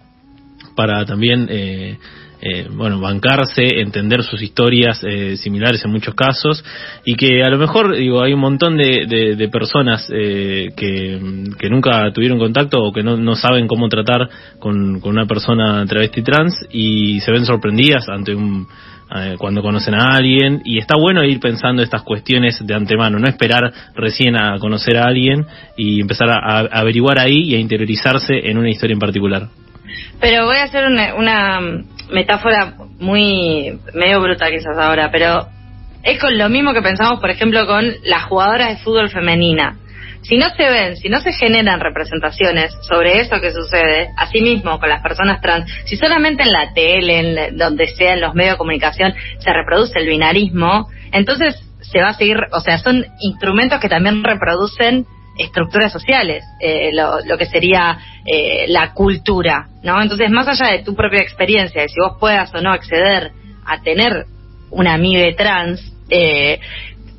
para 0.77 1.05
también 1.05 1.49
eh, 2.45 2.55
eh, 2.55 2.69
bueno, 2.71 3.01
bancarse, 3.01 3.81
entender 3.81 4.23
sus 4.23 4.43
historias 4.43 5.03
eh, 5.03 5.39
similares 5.39 5.83
en 5.83 5.91
muchos 5.91 6.15
casos 6.15 6.63
y 7.03 7.15
que 7.15 7.43
a 7.43 7.49
lo 7.49 7.57
mejor, 7.57 7.97
digo, 7.97 8.23
hay 8.23 8.35
un 8.35 8.41
montón 8.41 8.77
de, 8.77 9.07
de, 9.35 9.49
personas 9.49 10.07
eh, 10.13 10.69
que, 10.77 11.47
que, 11.59 11.71
nunca 11.71 12.13
tuvieron 12.13 12.39
contacto 12.39 12.83
o 12.83 12.93
que 12.93 13.03
no, 13.03 13.17
no 13.17 13.35
saben 13.35 13.67
cómo 13.67 13.89
tratar 13.89 14.29
con, 14.59 15.01
con, 15.01 15.13
una 15.13 15.25
persona 15.25 15.87
travesti 15.87 16.23
trans 16.23 16.67
y 16.71 17.19
se 17.21 17.33
ven 17.33 17.47
sorprendidas 17.47 18.09
ante 18.11 18.35
un 18.35 18.67
cuando 19.39 19.63
conocen 19.63 19.95
a 19.95 20.17
alguien 20.17 20.63
y 20.65 20.79
está 20.79 20.97
bueno 20.97 21.23
ir 21.23 21.39
pensando 21.39 21.83
estas 21.83 22.03
cuestiones 22.03 22.59
de 22.67 22.75
antemano, 22.75 23.19
no 23.21 23.29
esperar 23.29 23.73
recién 23.95 24.35
a 24.37 24.59
conocer 24.59 24.97
a 24.97 25.05
alguien 25.05 25.47
y 25.77 26.01
empezar 26.01 26.31
a, 26.31 26.59
averiguar 26.61 27.21
ahí 27.21 27.51
y 27.51 27.55
a 27.55 27.61
interiorizarse 27.61 28.51
en 28.51 28.59
una 28.59 28.71
historia 28.71 28.95
en 28.95 28.99
particular. 28.99 29.49
Pero 30.21 30.47
voy 30.47 30.57
a 30.57 30.65
hacer 30.65 30.87
una, 30.87 31.15
una 31.15 31.61
metáfora 32.11 32.75
muy 32.99 33.79
medio 33.93 34.21
bruta 34.21 34.51
quizás 34.51 34.77
ahora, 34.79 35.11
pero 35.11 35.47
es 36.03 36.21
con 36.21 36.37
lo 36.37 36.49
mismo 36.49 36.73
que 36.73 36.83
pensamos, 36.83 37.21
por 37.21 37.31
ejemplo, 37.31 37.67
con 37.67 37.95
las 38.05 38.25
jugadoras 38.25 38.69
de 38.69 38.85
fútbol 38.85 39.11
femenina. 39.11 39.79
Si 40.23 40.39
no 40.39 40.49
se 40.57 40.71
ven, 40.71 40.97
si 40.97 41.11
no 41.11 41.21
se 41.21 41.33
generan 41.33 41.81
representaciones 41.81 42.75
sobre 42.89 43.21
eso 43.21 43.41
que 43.41 43.53
sucede, 43.53 44.09
así 44.17 44.41
mismo 44.41 44.79
con 44.81 44.89
las 44.89 45.03
personas 45.03 45.41
trans, 45.43 45.71
si 45.85 45.97
solamente 45.97 46.43
en 46.43 46.53
la 46.53 46.73
tele, 46.73 47.19
en 47.19 47.59
donde 47.59 47.89
sea, 47.89 48.15
en 48.15 48.23
los 48.23 48.35
medios 48.35 48.55
de 48.55 48.59
comunicación, 48.59 49.15
se 49.39 49.53
reproduce 49.53 49.99
el 49.99 50.09
binarismo, 50.09 50.89
entonces 51.13 51.63
se 51.81 52.01
va 52.01 52.11
a 52.11 52.15
seguir, 52.15 52.39
o 52.53 52.61
sea, 52.61 52.79
son 52.79 53.05
instrumentos 53.21 53.81
que 53.81 53.89
también 53.91 54.25
reproducen 54.25 55.07
estructuras 55.39 55.93
sociales, 55.93 56.45
eh, 56.61 56.91
lo, 56.93 57.21
lo, 57.25 57.37
que 57.37 57.47
sería 57.47 57.99
eh, 58.25 58.67
la 58.69 58.93
cultura, 58.93 59.69
¿no? 59.83 60.01
Entonces, 60.01 60.31
más 60.31 60.49
allá 60.49 60.73
de 60.73 60.85
tu 60.85 60.95
propia 60.95 61.21
experiencia, 61.21 61.83
de 61.83 61.89
si 61.89 62.01
vos 62.01 62.17
puedas 62.19 62.55
o 62.55 62.61
no 62.61 62.73
acceder 62.73 63.33
a 63.67 63.81
tener 63.83 64.27
una 64.71 64.95
amiga 64.95 65.25
trans, 65.37 65.93
eh, 66.11 66.61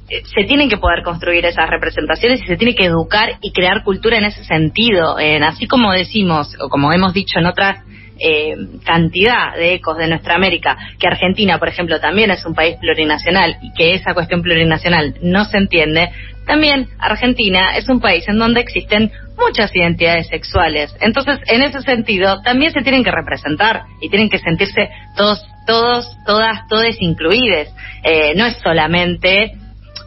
se 0.08 0.44
tienen 0.46 0.70
que 0.70 0.78
poder 0.78 1.04
construir 1.04 1.46
esas 1.46 1.70
representaciones 1.70 2.42
y 2.44 2.46
se 2.46 2.58
tiene 2.58 2.76
que 2.76 2.86
educar 2.86 3.38
y 3.42 3.52
crear 3.52 3.84
cultura 3.84 4.18
en 4.18 4.26
ese 4.26 4.44
sentido. 4.44 5.20
En, 5.20 5.44
así 5.44 5.68
como 5.68 5.92
decimos, 5.92 6.56
o 6.60 6.70
como 6.70 6.94
hemos 6.94 7.14
dicho 7.14 7.40
en 7.40 7.48
otras 7.48 7.85
eh, 8.20 8.56
cantidad 8.86 9.56
de 9.56 9.76
ecos 9.76 9.98
de 9.98 10.08
nuestra 10.08 10.36
América, 10.36 10.78
que 11.00 11.08
Argentina, 11.08 11.60
por 11.60 11.68
ejemplo, 11.68 12.00
también 12.00 12.32
es 12.32 12.46
un 12.46 12.56
país 12.56 12.76
plurinacional 12.80 13.58
y 13.62 13.74
que 13.74 13.94
esa 13.94 14.14
cuestión 14.14 14.42
plurinacional 14.42 15.16
no 15.22 15.46
se 15.46 15.58
entiende, 15.58 16.10
también 16.46 16.88
Argentina 17.00 17.76
es 17.76 17.90
un 17.90 18.00
país 18.00 18.28
en 18.28 18.38
donde 18.38 18.62
existen 18.62 19.12
muchas 19.38 19.76
identidades 19.76 20.28
sexuales. 20.28 20.96
Entonces, 21.02 21.40
en 21.48 21.62
ese 21.62 21.82
sentido, 21.82 22.42
también 22.44 22.72
se 22.72 22.82
tienen 22.82 23.04
que 23.04 23.12
representar 23.12 23.84
y 24.00 24.10
tienen 24.10 24.30
que 24.30 24.40
sentirse 24.40 24.90
todos, 25.18 25.44
todos, 25.66 26.16
todas, 26.26 26.68
todes 26.68 26.98
incluides. 27.00 27.74
Eh, 28.04 28.34
no 28.36 28.46
es 28.46 28.58
solamente 28.64 29.54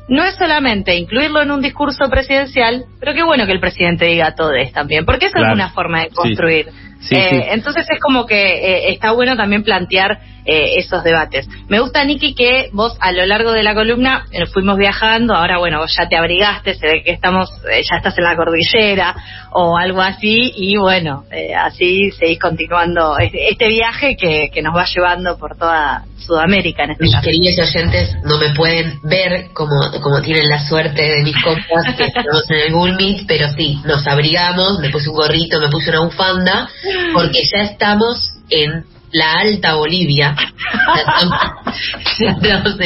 no 0.09 0.25
es 0.25 0.37
solamente 0.37 0.97
incluirlo 0.97 1.43
en 1.43 1.51
un 1.51 1.61
discurso 1.61 2.09
presidencial, 2.09 2.87
pero 2.99 3.13
qué 3.13 3.23
bueno 3.23 3.45
que 3.45 3.53
el 3.53 3.61
presidente 3.61 4.07
diga 4.07 4.35
todes 4.35 4.73
también, 4.73 5.05
porque 5.05 5.27
eso 5.27 5.37
es 5.37 5.53
una 5.53 5.69
forma 5.71 6.01
de 6.01 6.09
construir. 6.09 6.69
Eh, 7.11 7.49
entonces 7.53 7.87
es 7.89 8.01
como 8.01 8.27
que 8.27 8.35
eh, 8.35 8.93
está 8.93 9.13
bueno 9.13 9.37
también 9.37 9.63
plantear 9.63 10.19
eh, 10.45 10.79
esos 10.79 11.05
debates. 11.05 11.47
Me 11.69 11.79
gusta, 11.79 12.05
Niki, 12.05 12.35
que 12.35 12.71
vos 12.73 12.97
a 13.01 13.13
lo 13.13 13.25
largo 13.27 13.53
de 13.53 13.63
la 13.63 13.75
columna 13.75 14.25
fuimos 14.53 14.79
viajando, 14.79 15.35
ahora 15.35 15.59
bueno, 15.59 15.79
vos 15.79 15.95
ya 15.97 16.09
te 16.09 16.17
abrigaste, 16.17 16.75
se 16.75 16.87
ve 16.87 17.03
que 17.05 17.13
estamos, 17.13 17.51
ya 17.65 17.97
estás 17.97 18.17
en 18.17 18.25
la 18.25 18.35
cordillera 18.35 19.15
o 19.53 19.77
algo 19.77 20.01
así, 20.01 20.53
y 20.57 20.77
bueno, 20.77 21.25
así 21.65 22.11
seguís 22.13 22.39
continuando 22.39 23.17
este, 23.19 23.69
viaje 23.69 24.17
que, 24.17 24.51
que, 24.53 24.63
nos 24.63 24.75
va 24.75 24.87
llevando 24.87 25.39
por 25.39 25.57
toda 25.57 26.05
Sudamérica 26.19 26.85
en 26.85 26.93
este 26.93 27.05
Mis 27.05 27.17
queridos 27.21 27.59
oyentes 27.59 28.17
no 28.25 28.39
me 28.39 28.51
pueden 28.55 28.99
ver 29.03 29.49
como, 29.53 29.91
como 30.03 30.21
tienen 30.21 30.49
la 30.49 30.59
suerte 30.67 31.03
de 31.03 31.23
mis 31.23 31.37
compas 31.43 31.95
que 31.97 32.05
estamos 32.05 32.51
en 32.51 32.57
el 32.57 32.73
Google 32.73 32.97
Meet, 32.97 33.27
pero 33.27 33.49
sí, 33.57 33.81
nos 33.85 34.07
abrigamos, 34.07 34.79
me 34.81 34.91
puse 34.91 35.09
un 35.11 35.17
gorrito, 35.17 35.61
me 35.61 35.69
puse 35.69 35.91
una 35.91 36.01
bufanda 36.01 36.69
porque 37.15 37.43
ya 37.45 37.63
estamos 37.65 38.33
en 38.51 38.85
la 39.13 39.33
alta 39.41 39.75
Bolivia. 39.75 40.35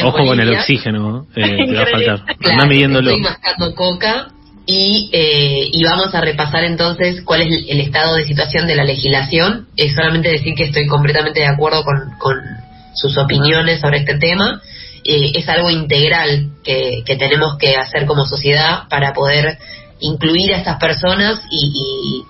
Ojo 0.05 0.27
con 0.27 0.41
el 0.41 0.55
oxígeno, 0.55 1.27
eh, 1.35 1.67
te 1.67 1.75
va 1.75 1.83
a 1.83 1.87
faltar. 1.87 2.37
Claro, 2.39 2.67
midiéndolo. 2.67 3.11
Estoy 3.11 3.23
mascando 3.23 3.75
coca 3.75 4.29
y, 4.67 5.11
eh, 5.13 5.69
y 5.73 5.83
vamos 5.85 6.15
a 6.15 6.21
repasar 6.21 6.65
entonces 6.65 7.23
cuál 7.25 7.43
es 7.43 7.65
el, 7.69 7.81
estado 7.81 8.15
de 8.15 8.25
situación 8.25 8.67
de 8.67 8.77
la 8.77 8.85
legislación. 8.85 9.67
Es 9.77 9.95
solamente 9.95 10.31
decir 10.31 10.55
que 10.55 10.65
estoy 10.65 10.87
completamente 10.87 11.41
de 11.41 11.47
acuerdo 11.47 11.85
con, 11.85 11.99
con 12.19 12.37
sus 12.95 13.17
opiniones 13.19 13.81
sobre 13.81 13.99
este 13.99 14.19
tema. 14.19 14.61
Eh, 15.05 15.33
es 15.35 15.49
algo 15.49 15.71
integral 15.71 16.51
que, 16.63 17.03
que 17.05 17.17
tenemos 17.17 17.59
que 17.59 17.77
hacer 17.77 18.07
como 18.07 18.25
sociedad 18.25 18.87
para 18.89 19.13
poder 19.13 19.59
incluir 19.99 20.53
a 20.53 20.59
estas 20.59 20.79
personas 20.79 21.41
y, 21.51 22.25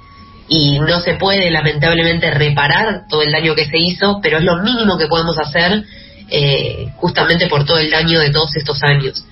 y 0.49 0.79
no 0.81 1.01
se 1.01 1.15
puede 1.15 1.51
lamentablemente 1.51 2.31
reparar 2.31 3.03
todo 3.09 3.23
el 3.23 3.33
daño 3.33 3.55
que 3.55 3.65
se 3.65 3.79
hizo, 3.79 4.21
pero 4.23 4.39
es 4.39 4.45
lo 4.45 4.63
mínimo 4.63 4.99
que 4.99 5.07
podemos 5.07 5.39
hacer 5.39 5.85
eh, 6.29 6.89
justamente 6.97 7.47
por 7.47 7.65
todo 7.65 7.79
el 7.79 7.91
daño 7.91 8.21
de 8.21 8.31
todos 8.31 8.57
estos 8.57 8.83
años. 8.83 9.25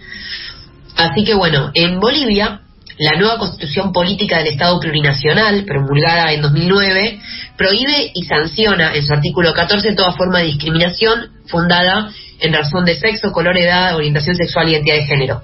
Así 0.96 1.24
que 1.24 1.34
bueno, 1.34 1.70
en 1.74 1.98
Bolivia, 1.98 2.60
la 2.98 3.18
nueva 3.18 3.38
constitución 3.38 3.92
política 3.92 4.38
del 4.38 4.48
Estado 4.48 4.78
plurinacional, 4.78 5.64
promulgada 5.64 6.32
en 6.32 6.42
2009, 6.42 7.20
prohíbe 7.56 8.12
y 8.14 8.24
sanciona 8.24 8.94
en 8.94 9.02
su 9.02 9.12
artículo 9.12 9.54
14 9.54 9.94
toda 9.94 10.12
forma 10.12 10.40
de 10.40 10.46
discriminación 10.46 11.30
fundada 11.46 12.10
en 12.40 12.52
razón 12.52 12.84
de 12.84 12.94
sexo, 12.96 13.32
color, 13.32 13.56
edad, 13.56 13.96
orientación 13.96 14.36
sexual 14.36 14.68
identidad 14.68 14.96
de 14.96 15.04
género. 15.04 15.42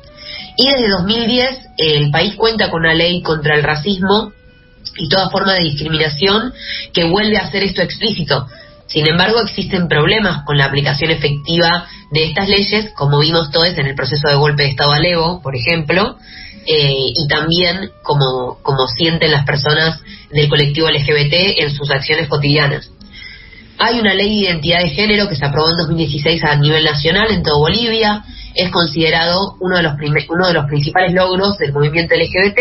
Y 0.57 0.67
desde 0.71 0.89
2010 0.91 1.59
el 1.79 2.11
país 2.11 2.35
cuenta 2.37 2.71
con 2.71 2.81
una 2.81 2.95
ley 2.95 3.23
contra 3.23 3.55
el 3.55 3.63
racismo 3.63 4.33
y 4.97 5.09
toda 5.09 5.31
forma 5.31 5.55
de 5.55 5.65
discriminación 5.65 6.53
que 6.93 7.05
vuelve 7.05 7.37
a 7.37 7.43
hacer 7.43 7.63
esto 7.65 7.83
explícito. 7.83 8.47
Sin 8.87 9.09
embargo, 9.09 9.41
existen 9.41 9.89
problemas 9.89 10.45
con 10.45 10.57
la 10.57 10.67
aplicación 10.67 11.11
efectiva 11.11 11.87
de 12.11 12.25
estas 12.25 12.49
leyes, 12.49 12.93
como 12.95 13.19
vimos 13.19 13.51
todos 13.51 13.77
en 13.77 13.87
el 13.87 13.95
proceso 13.95 14.29
de 14.29 14.37
golpe 14.37 14.63
de 14.63 14.71
Estado 14.71 14.93
a 14.93 15.01
Lego, 15.01 15.43
por 15.43 15.57
ejemplo, 15.57 16.17
eh, 16.67 17.13
y 17.15 17.29
también 17.29 17.91
como, 18.03 18.59
como 18.63 18.87
sienten 18.87 19.33
las 19.33 19.45
personas 19.45 20.01
del 20.31 20.49
colectivo 20.49 20.89
LGBT 20.89 21.63
en 21.63 21.75
sus 21.75 21.91
acciones 21.91 22.29
cotidianas. 22.29 22.91
Hay 23.79 24.01
una 24.01 24.15
ley 24.15 24.29
de 24.29 24.49
identidad 24.49 24.81
de 24.81 24.89
género 24.89 25.29
que 25.29 25.37
se 25.37 25.45
aprobó 25.45 25.71
en 25.71 25.77
2016 25.77 26.43
a 26.45 26.57
nivel 26.57 26.85
nacional 26.85 27.31
en 27.31 27.43
todo 27.43 27.59
Bolivia. 27.59 28.25
Es 28.55 28.71
considerado 28.71 29.57
uno 29.61 29.77
de 29.77 29.83
los, 29.83 29.95
uno 30.31 30.47
de 30.49 30.55
los 30.55 30.67
principales 30.67 31.13
logros 31.13 31.59
del 31.59 31.73
movimiento 31.73 32.15
LGBT 32.15 32.59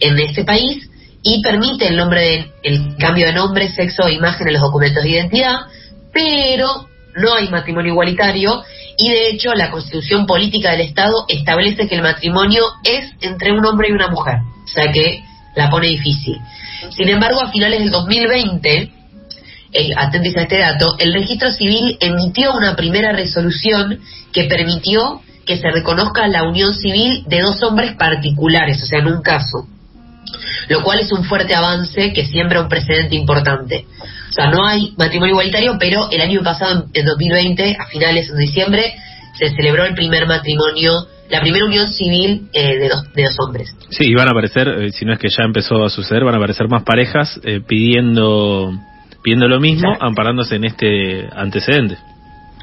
en 0.00 0.18
este 0.18 0.44
país 0.44 0.90
y 1.22 1.42
permite 1.42 1.88
el 1.88 1.96
nombre 1.96 2.20
de, 2.20 2.52
el 2.62 2.96
cambio 2.96 3.26
de 3.26 3.32
nombre, 3.32 3.68
sexo 3.68 4.06
e 4.06 4.14
imagen 4.14 4.46
en 4.46 4.54
los 4.54 4.62
documentos 4.62 5.02
de 5.02 5.10
identidad, 5.10 5.60
pero 6.12 6.88
no 7.16 7.34
hay 7.34 7.48
matrimonio 7.48 7.92
igualitario 7.92 8.62
y 8.96 9.10
de 9.10 9.30
hecho 9.30 9.54
la 9.54 9.70
constitución 9.70 10.26
política 10.26 10.70
del 10.70 10.82
Estado 10.82 11.24
establece 11.28 11.88
que 11.88 11.96
el 11.96 12.02
matrimonio 12.02 12.64
es 12.84 13.12
entre 13.20 13.52
un 13.52 13.64
hombre 13.64 13.88
y 13.90 13.92
una 13.92 14.08
mujer, 14.08 14.36
o 14.64 14.68
sea 14.68 14.90
que 14.92 15.22
la 15.56 15.68
pone 15.68 15.88
difícil. 15.88 16.36
Sin 16.90 17.08
embargo, 17.08 17.42
a 17.42 17.50
finales 17.50 17.80
del 17.80 17.90
2020, 17.90 18.92
eh, 19.72 19.90
atentos 19.96 20.36
a 20.36 20.42
este 20.42 20.58
dato, 20.58 20.96
el 20.98 21.12
registro 21.12 21.50
civil 21.52 21.98
emitió 22.00 22.52
una 22.54 22.76
primera 22.76 23.12
resolución 23.12 24.00
que 24.32 24.44
permitió 24.44 25.20
que 25.44 25.58
se 25.58 25.70
reconozca 25.70 26.26
la 26.28 26.44
unión 26.44 26.72
civil 26.74 27.24
de 27.26 27.40
dos 27.40 27.62
hombres 27.62 27.94
particulares, 27.96 28.82
o 28.82 28.86
sea, 28.86 29.00
en 29.00 29.08
un 29.08 29.22
caso 29.22 29.66
lo 30.68 30.82
cual 30.82 31.00
es 31.00 31.12
un 31.12 31.24
fuerte 31.24 31.54
avance 31.54 32.12
que 32.12 32.26
siembra 32.26 32.60
un 32.60 32.68
precedente 32.68 33.16
importante. 33.16 33.86
O 34.30 34.32
sea, 34.32 34.50
no 34.50 34.64
hay 34.64 34.94
matrimonio 34.96 35.34
igualitario, 35.34 35.76
pero 35.78 36.08
el 36.10 36.20
año 36.20 36.42
pasado, 36.42 36.86
en 36.92 37.04
2020, 37.04 37.76
a 37.78 37.86
finales 37.86 38.32
de 38.32 38.38
diciembre, 38.38 38.94
se 39.38 39.50
celebró 39.50 39.84
el 39.84 39.94
primer 39.94 40.26
matrimonio 40.26 41.06
la 41.30 41.40
primera 41.40 41.64
unión 41.64 41.92
civil 41.92 42.48
eh, 42.52 42.76
de, 42.76 42.88
dos, 42.88 43.12
de 43.14 43.24
dos 43.24 43.36
hombres. 43.38 43.74
Sí, 43.90 44.04
y 44.04 44.14
van 44.14 44.28
a 44.28 44.32
aparecer, 44.32 44.68
eh, 44.68 44.90
si 44.90 45.04
no 45.04 45.12
es 45.12 45.18
que 45.18 45.28
ya 45.28 45.44
empezó 45.44 45.84
a 45.84 45.88
suceder, 45.88 46.24
van 46.24 46.34
a 46.34 46.38
aparecer 46.38 46.68
más 46.68 46.82
parejas 46.82 47.40
eh, 47.44 47.60
pidiendo, 47.66 48.72
pidiendo 49.22 49.46
lo 49.46 49.60
mismo, 49.60 49.90
Exacto. 49.90 50.06
amparándose 50.06 50.56
en 50.56 50.64
este 50.64 51.28
antecedente. 51.32 51.96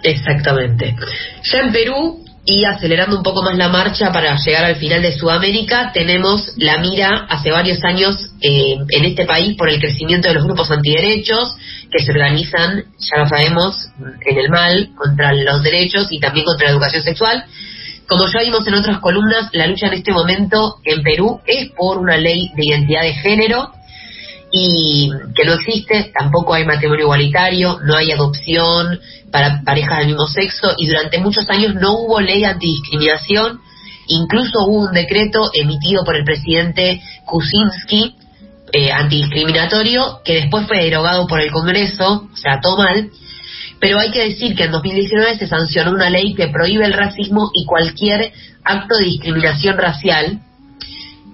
Exactamente. 0.03 0.95
Ya 1.43 1.59
en 1.59 1.71
Perú, 1.71 2.23
y 2.49 2.63
acelerando 2.63 3.17
un 3.17 3.23
poco 3.23 3.43
más 3.43 3.57
la 3.57 3.67
marcha 3.67 4.13
para 4.13 4.37
llegar 4.37 4.63
al 4.63 4.77
final 4.77 5.01
de 5.01 5.11
Sudamérica, 5.11 5.91
tenemos 5.93 6.53
la 6.55 6.77
mira 6.77 7.27
hace 7.29 7.51
varios 7.51 7.83
años 7.83 8.15
eh, 8.41 8.77
en 8.89 9.03
este 9.03 9.25
país 9.25 9.57
por 9.57 9.67
el 9.67 9.81
crecimiento 9.81 10.29
de 10.29 10.35
los 10.35 10.45
grupos 10.45 10.71
antiderechos 10.71 11.55
que 11.91 11.99
se 11.99 12.11
organizan, 12.11 12.85
ya 12.99 13.17
lo 13.17 13.27
sabemos, 13.27 13.89
en 14.25 14.37
el 14.37 14.49
mal 14.49 14.91
contra 14.95 15.33
los 15.33 15.61
derechos 15.61 16.07
y 16.09 16.19
también 16.19 16.45
contra 16.45 16.67
la 16.67 16.71
educación 16.71 17.03
sexual. 17.03 17.43
Como 18.07 18.25
ya 18.27 18.39
vimos 18.39 18.65
en 18.65 18.75
otras 18.75 18.99
columnas, 18.99 19.49
la 19.51 19.67
lucha 19.67 19.87
en 19.87 19.95
este 19.95 20.13
momento 20.13 20.77
en 20.85 21.03
Perú 21.03 21.41
es 21.45 21.71
por 21.71 21.97
una 21.97 22.15
ley 22.15 22.49
de 22.55 22.65
identidad 22.65 23.01
de 23.01 23.13
género 23.13 23.73
y 24.57 25.09
que 25.35 25.45
no 25.45 25.53
existe, 25.53 26.11
tampoco 26.17 26.53
hay 26.53 26.65
matrimonio 26.65 27.05
igualitario, 27.05 27.79
no 27.83 27.95
hay 27.95 28.11
adopción 28.11 28.99
para 29.31 29.61
parejas 29.63 29.99
del 29.99 30.07
mismo 30.07 30.27
sexo 30.27 30.73
y 30.77 30.87
durante 30.87 31.19
muchos 31.19 31.49
años 31.49 31.75
no 31.75 31.93
hubo 31.99 32.19
ley 32.19 32.43
antidiscriminación, 32.43 33.59
incluso 34.07 34.59
hubo 34.65 34.87
un 34.87 34.93
decreto 34.93 35.49
emitido 35.53 36.03
por 36.03 36.15
el 36.15 36.23
presidente 36.23 37.01
Kuczynski 37.25 38.15
eh, 38.73 38.91
antidiscriminatorio 38.91 40.21
que 40.25 40.41
después 40.41 40.67
fue 40.67 40.83
derogado 40.83 41.27
por 41.27 41.41
el 41.41 41.51
Congreso, 41.51 42.27
o 42.31 42.37
sea, 42.37 42.59
todo 42.61 42.77
mal, 42.77 43.09
pero 43.79 43.99
hay 43.99 44.11
que 44.11 44.29
decir 44.29 44.55
que 44.55 44.63
en 44.63 44.71
2019 44.71 45.37
se 45.37 45.47
sancionó 45.47 45.91
una 45.91 46.09
ley 46.09 46.33
que 46.33 46.47
prohíbe 46.47 46.85
el 46.85 46.93
racismo 46.93 47.51
y 47.53 47.65
cualquier 47.65 48.31
acto 48.63 48.97
de 48.97 49.05
discriminación 49.05 49.77
racial 49.77 50.41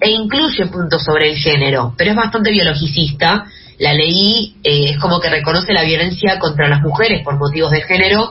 e 0.00 0.10
incluye 0.10 0.66
puntos 0.66 1.02
sobre 1.04 1.30
el 1.30 1.36
género, 1.36 1.94
pero 1.96 2.10
es 2.10 2.16
bastante 2.16 2.50
biologicista. 2.50 3.44
La 3.78 3.92
ley 3.92 4.54
eh, 4.62 4.90
es 4.90 4.98
como 4.98 5.20
que 5.20 5.28
reconoce 5.30 5.72
la 5.72 5.82
violencia 5.82 6.38
contra 6.38 6.68
las 6.68 6.80
mujeres 6.82 7.22
por 7.24 7.36
motivos 7.38 7.70
de 7.72 7.82
género, 7.82 8.30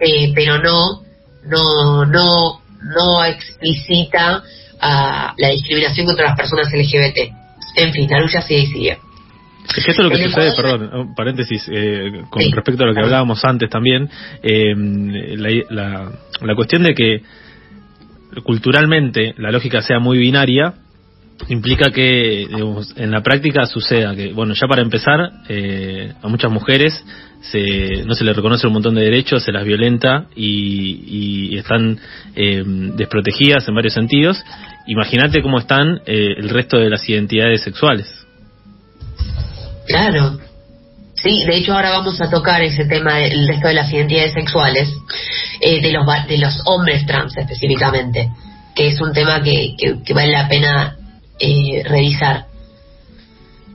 eh, 0.00 0.32
pero 0.34 0.58
no, 0.58 1.02
no, 1.44 2.04
no, 2.06 2.60
no 2.82 3.24
explicita 3.24 4.42
ah, 4.80 5.34
la 5.36 5.48
discriminación 5.48 6.06
contra 6.06 6.26
las 6.26 6.36
personas 6.36 6.72
LGBT. 6.72 7.32
En 7.76 7.92
fin, 7.92 8.08
la 8.10 8.18
lucha 8.20 8.40
sigue 8.42 8.60
y 8.62 8.66
sigue. 8.66 8.98
Es 9.76 9.84
que 9.84 9.90
esto 9.92 10.02
es 10.02 10.08
lo 10.08 10.16
que 10.16 10.24
sucede, 10.24 10.48
Ecuador- 10.48 10.78
perdón, 10.80 11.00
un 11.08 11.14
paréntesis, 11.14 11.62
eh, 11.70 12.22
con 12.28 12.42
Sí. 12.42 12.50
respecto 12.50 12.82
a 12.82 12.86
lo 12.88 12.94
que 12.94 13.00
hablábamos 13.00 13.44
antes 13.44 13.70
también, 13.70 14.10
eh, 14.42 14.74
la, 15.36 15.50
la- 15.70 16.12
la 16.42 16.54
cuestión 16.56 16.82
de 16.82 16.94
que 16.94 17.22
culturalmente 18.44 19.34
la 19.38 19.50
lógica 19.50 19.82
sea 19.82 19.98
muy 19.98 20.18
binaria 20.18 20.74
implica 21.48 21.90
que 21.90 22.46
digamos, 22.50 22.92
en 22.96 23.10
la 23.10 23.22
práctica 23.22 23.66
suceda 23.66 24.14
que, 24.14 24.32
bueno, 24.32 24.54
ya 24.54 24.66
para 24.66 24.82
empezar, 24.82 25.30
eh, 25.48 26.12
a 26.22 26.28
muchas 26.28 26.50
mujeres 26.50 27.04
se, 27.40 28.04
no 28.04 28.14
se 28.14 28.24
les 28.24 28.36
reconoce 28.36 28.66
un 28.66 28.74
montón 28.74 28.94
de 28.94 29.02
derechos, 29.02 29.42
se 29.42 29.52
las 29.52 29.64
violenta 29.64 30.26
y, 30.36 31.50
y 31.52 31.58
están 31.58 31.98
eh, 32.36 32.62
desprotegidas 32.96 33.66
en 33.68 33.74
varios 33.74 33.94
sentidos. 33.94 34.42
Imagínate 34.86 35.42
cómo 35.42 35.58
están 35.58 36.00
eh, 36.06 36.34
el 36.36 36.48
resto 36.48 36.78
de 36.78 36.90
las 36.90 37.08
identidades 37.08 37.62
sexuales. 37.62 38.06
Claro. 39.86 40.38
Sí, 41.14 41.44
de 41.44 41.56
hecho 41.58 41.74
ahora 41.74 41.90
vamos 41.90 42.20
a 42.20 42.30
tocar 42.30 42.62
ese 42.62 42.86
tema 42.86 43.16
del 43.16 43.46
resto 43.46 43.68
de 43.68 43.74
las 43.74 43.92
identidades 43.92 44.32
sexuales, 44.32 44.88
eh, 45.60 45.80
de, 45.82 45.92
los, 45.92 46.06
de 46.26 46.38
los 46.38 46.62
hombres 46.64 47.04
trans 47.06 47.36
específicamente, 47.36 48.30
que 48.74 48.88
es 48.88 49.00
un 49.00 49.12
tema 49.12 49.42
que, 49.42 49.74
que 49.76 50.14
vale 50.14 50.32
la 50.32 50.48
pena 50.48 50.96
eh, 51.40 51.82
revisar. 51.84 52.46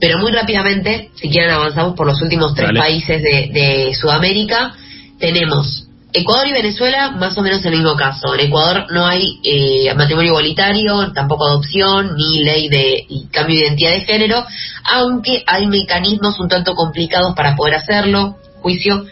Pero 0.00 0.18
muy 0.18 0.32
rápidamente, 0.32 1.10
si 1.14 1.28
quieren 1.28 1.50
avanzamos 1.50 1.94
por 1.94 2.06
los 2.06 2.20
últimos 2.22 2.54
tres 2.54 2.68
Dale. 2.68 2.80
países 2.80 3.22
de, 3.22 3.50
de 3.52 3.94
Sudamérica, 3.94 4.74
tenemos 5.18 5.86
Ecuador 6.12 6.48
y 6.48 6.52
Venezuela, 6.52 7.10
más 7.10 7.36
o 7.36 7.42
menos 7.42 7.64
el 7.64 7.72
mismo 7.72 7.94
caso. 7.94 8.34
En 8.34 8.46
Ecuador 8.46 8.86
no 8.90 9.06
hay 9.06 9.38
eh, 9.44 9.92
matrimonio 9.94 10.30
igualitario, 10.30 11.12
tampoco 11.12 11.46
adopción, 11.46 12.14
ni 12.16 12.42
ley 12.42 12.68
de 12.68 13.04
y 13.08 13.26
cambio 13.26 13.56
de 13.56 13.66
identidad 13.66 13.90
de 13.90 14.00
género, 14.00 14.44
aunque 14.84 15.42
hay 15.46 15.66
mecanismos 15.66 16.40
un 16.40 16.48
tanto 16.48 16.74
complicados 16.74 17.34
para 17.34 17.54
poder 17.54 17.74
hacerlo, 17.74 18.38
juicio. 18.62 19.04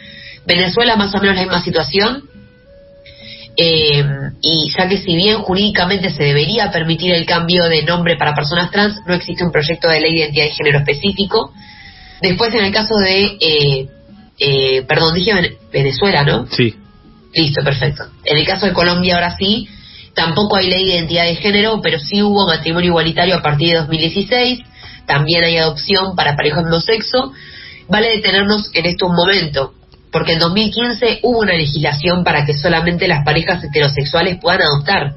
Venezuela 0.46 0.96
más 0.96 1.14
o 1.14 1.18
menos 1.18 1.36
la 1.36 1.42
misma 1.42 1.62
situación, 1.62 2.24
eh, 3.56 4.04
y 4.42 4.70
ya 4.76 4.88
que 4.88 4.98
si 4.98 5.14
bien 5.16 5.38
jurídicamente 5.38 6.10
se 6.10 6.22
debería 6.24 6.70
permitir 6.70 7.12
el 7.14 7.24
cambio 7.26 7.64
de 7.68 7.82
nombre 7.82 8.16
para 8.16 8.34
personas 8.34 8.70
trans, 8.70 8.96
no 9.06 9.14
existe 9.14 9.44
un 9.44 9.52
proyecto 9.52 9.88
de 9.88 10.00
ley 10.00 10.12
de 10.12 10.18
identidad 10.20 10.44
de 10.46 10.50
género 10.52 10.78
específico. 10.80 11.52
Después 12.20 12.54
en 12.54 12.64
el 12.64 12.72
caso 12.72 12.94
de, 12.96 13.24
eh, 13.40 13.88
eh, 14.38 14.82
perdón, 14.88 15.14
dije 15.14 15.34
Ven- 15.34 15.54
Venezuela, 15.72 16.24
¿no? 16.24 16.46
Sí. 16.50 16.74
Listo, 17.34 17.62
perfecto. 17.64 18.04
En 18.24 18.38
el 18.38 18.46
caso 18.46 18.66
de 18.66 18.72
Colombia 18.72 19.14
ahora 19.16 19.36
sí, 19.36 19.68
tampoco 20.14 20.56
hay 20.56 20.68
ley 20.70 20.84
de 20.84 20.94
identidad 20.94 21.24
de 21.26 21.34
género, 21.36 21.80
pero 21.82 21.98
sí 21.98 22.22
hubo 22.22 22.46
matrimonio 22.46 22.88
igualitario 22.90 23.36
a 23.36 23.42
partir 23.42 23.70
de 23.72 23.78
2016, 23.80 24.60
también 25.06 25.44
hay 25.44 25.56
adopción 25.58 26.14
para 26.16 26.36
parejas 26.36 26.64
de 26.64 26.70
mismo 26.70 26.80
sexo. 26.80 27.32
Vale 27.88 28.08
detenernos 28.10 28.70
en 28.72 28.86
esto 28.86 29.06
un 29.06 29.16
momento, 29.16 29.74
porque 30.14 30.34
en 30.34 30.38
2015 30.38 31.18
hubo 31.22 31.40
una 31.40 31.54
legislación 31.54 32.22
para 32.22 32.46
que 32.46 32.54
solamente 32.54 33.08
las 33.08 33.24
parejas 33.24 33.64
heterosexuales 33.64 34.38
puedan 34.40 34.62
adoptar. 34.62 35.14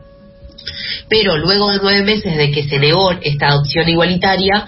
Pero 1.07 1.37
luego 1.37 1.69
de 1.69 1.77
nueve 1.81 2.01
meses 2.01 2.35
de 2.35 2.49
que 2.49 2.67
se 2.67 2.79
negó 2.79 3.11
esta 3.21 3.49
adopción 3.49 3.87
igualitaria, 3.87 4.65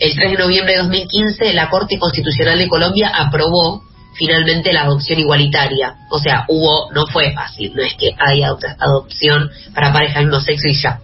el 0.00 0.14
3 0.16 0.32
de 0.32 0.36
noviembre 0.38 0.72
de 0.72 0.80
2015 0.80 1.52
la 1.54 1.70
Corte 1.70 1.96
Constitucional 1.96 2.58
de 2.58 2.66
Colombia 2.68 3.12
aprobó 3.14 3.82
finalmente 4.16 4.72
la 4.72 4.82
adopción 4.82 5.20
igualitaria. 5.20 5.94
O 6.10 6.18
sea, 6.18 6.44
hubo, 6.48 6.90
no 6.92 7.06
fue 7.06 7.32
fácil, 7.32 7.72
no 7.76 7.84
es 7.84 7.94
que 7.94 8.10
hay 8.18 8.40
adop- 8.40 8.76
adopción 8.80 9.48
para 9.74 9.92
parejas 9.92 10.16
del 10.16 10.26
mismo 10.26 10.40
sexo 10.40 10.66
y 10.66 10.74
ya. 10.74 10.98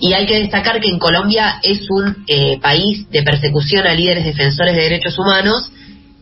Y 0.00 0.12
hay 0.12 0.26
que 0.26 0.40
destacar 0.40 0.78
que 0.78 0.88
en 0.90 0.98
Colombia 0.98 1.58
es 1.62 1.88
un 1.88 2.24
eh, 2.28 2.58
país 2.60 3.08
de 3.10 3.22
persecución 3.22 3.86
a 3.86 3.94
líderes 3.94 4.26
defensores 4.26 4.76
de 4.76 4.82
derechos 4.82 5.18
humanos, 5.18 5.70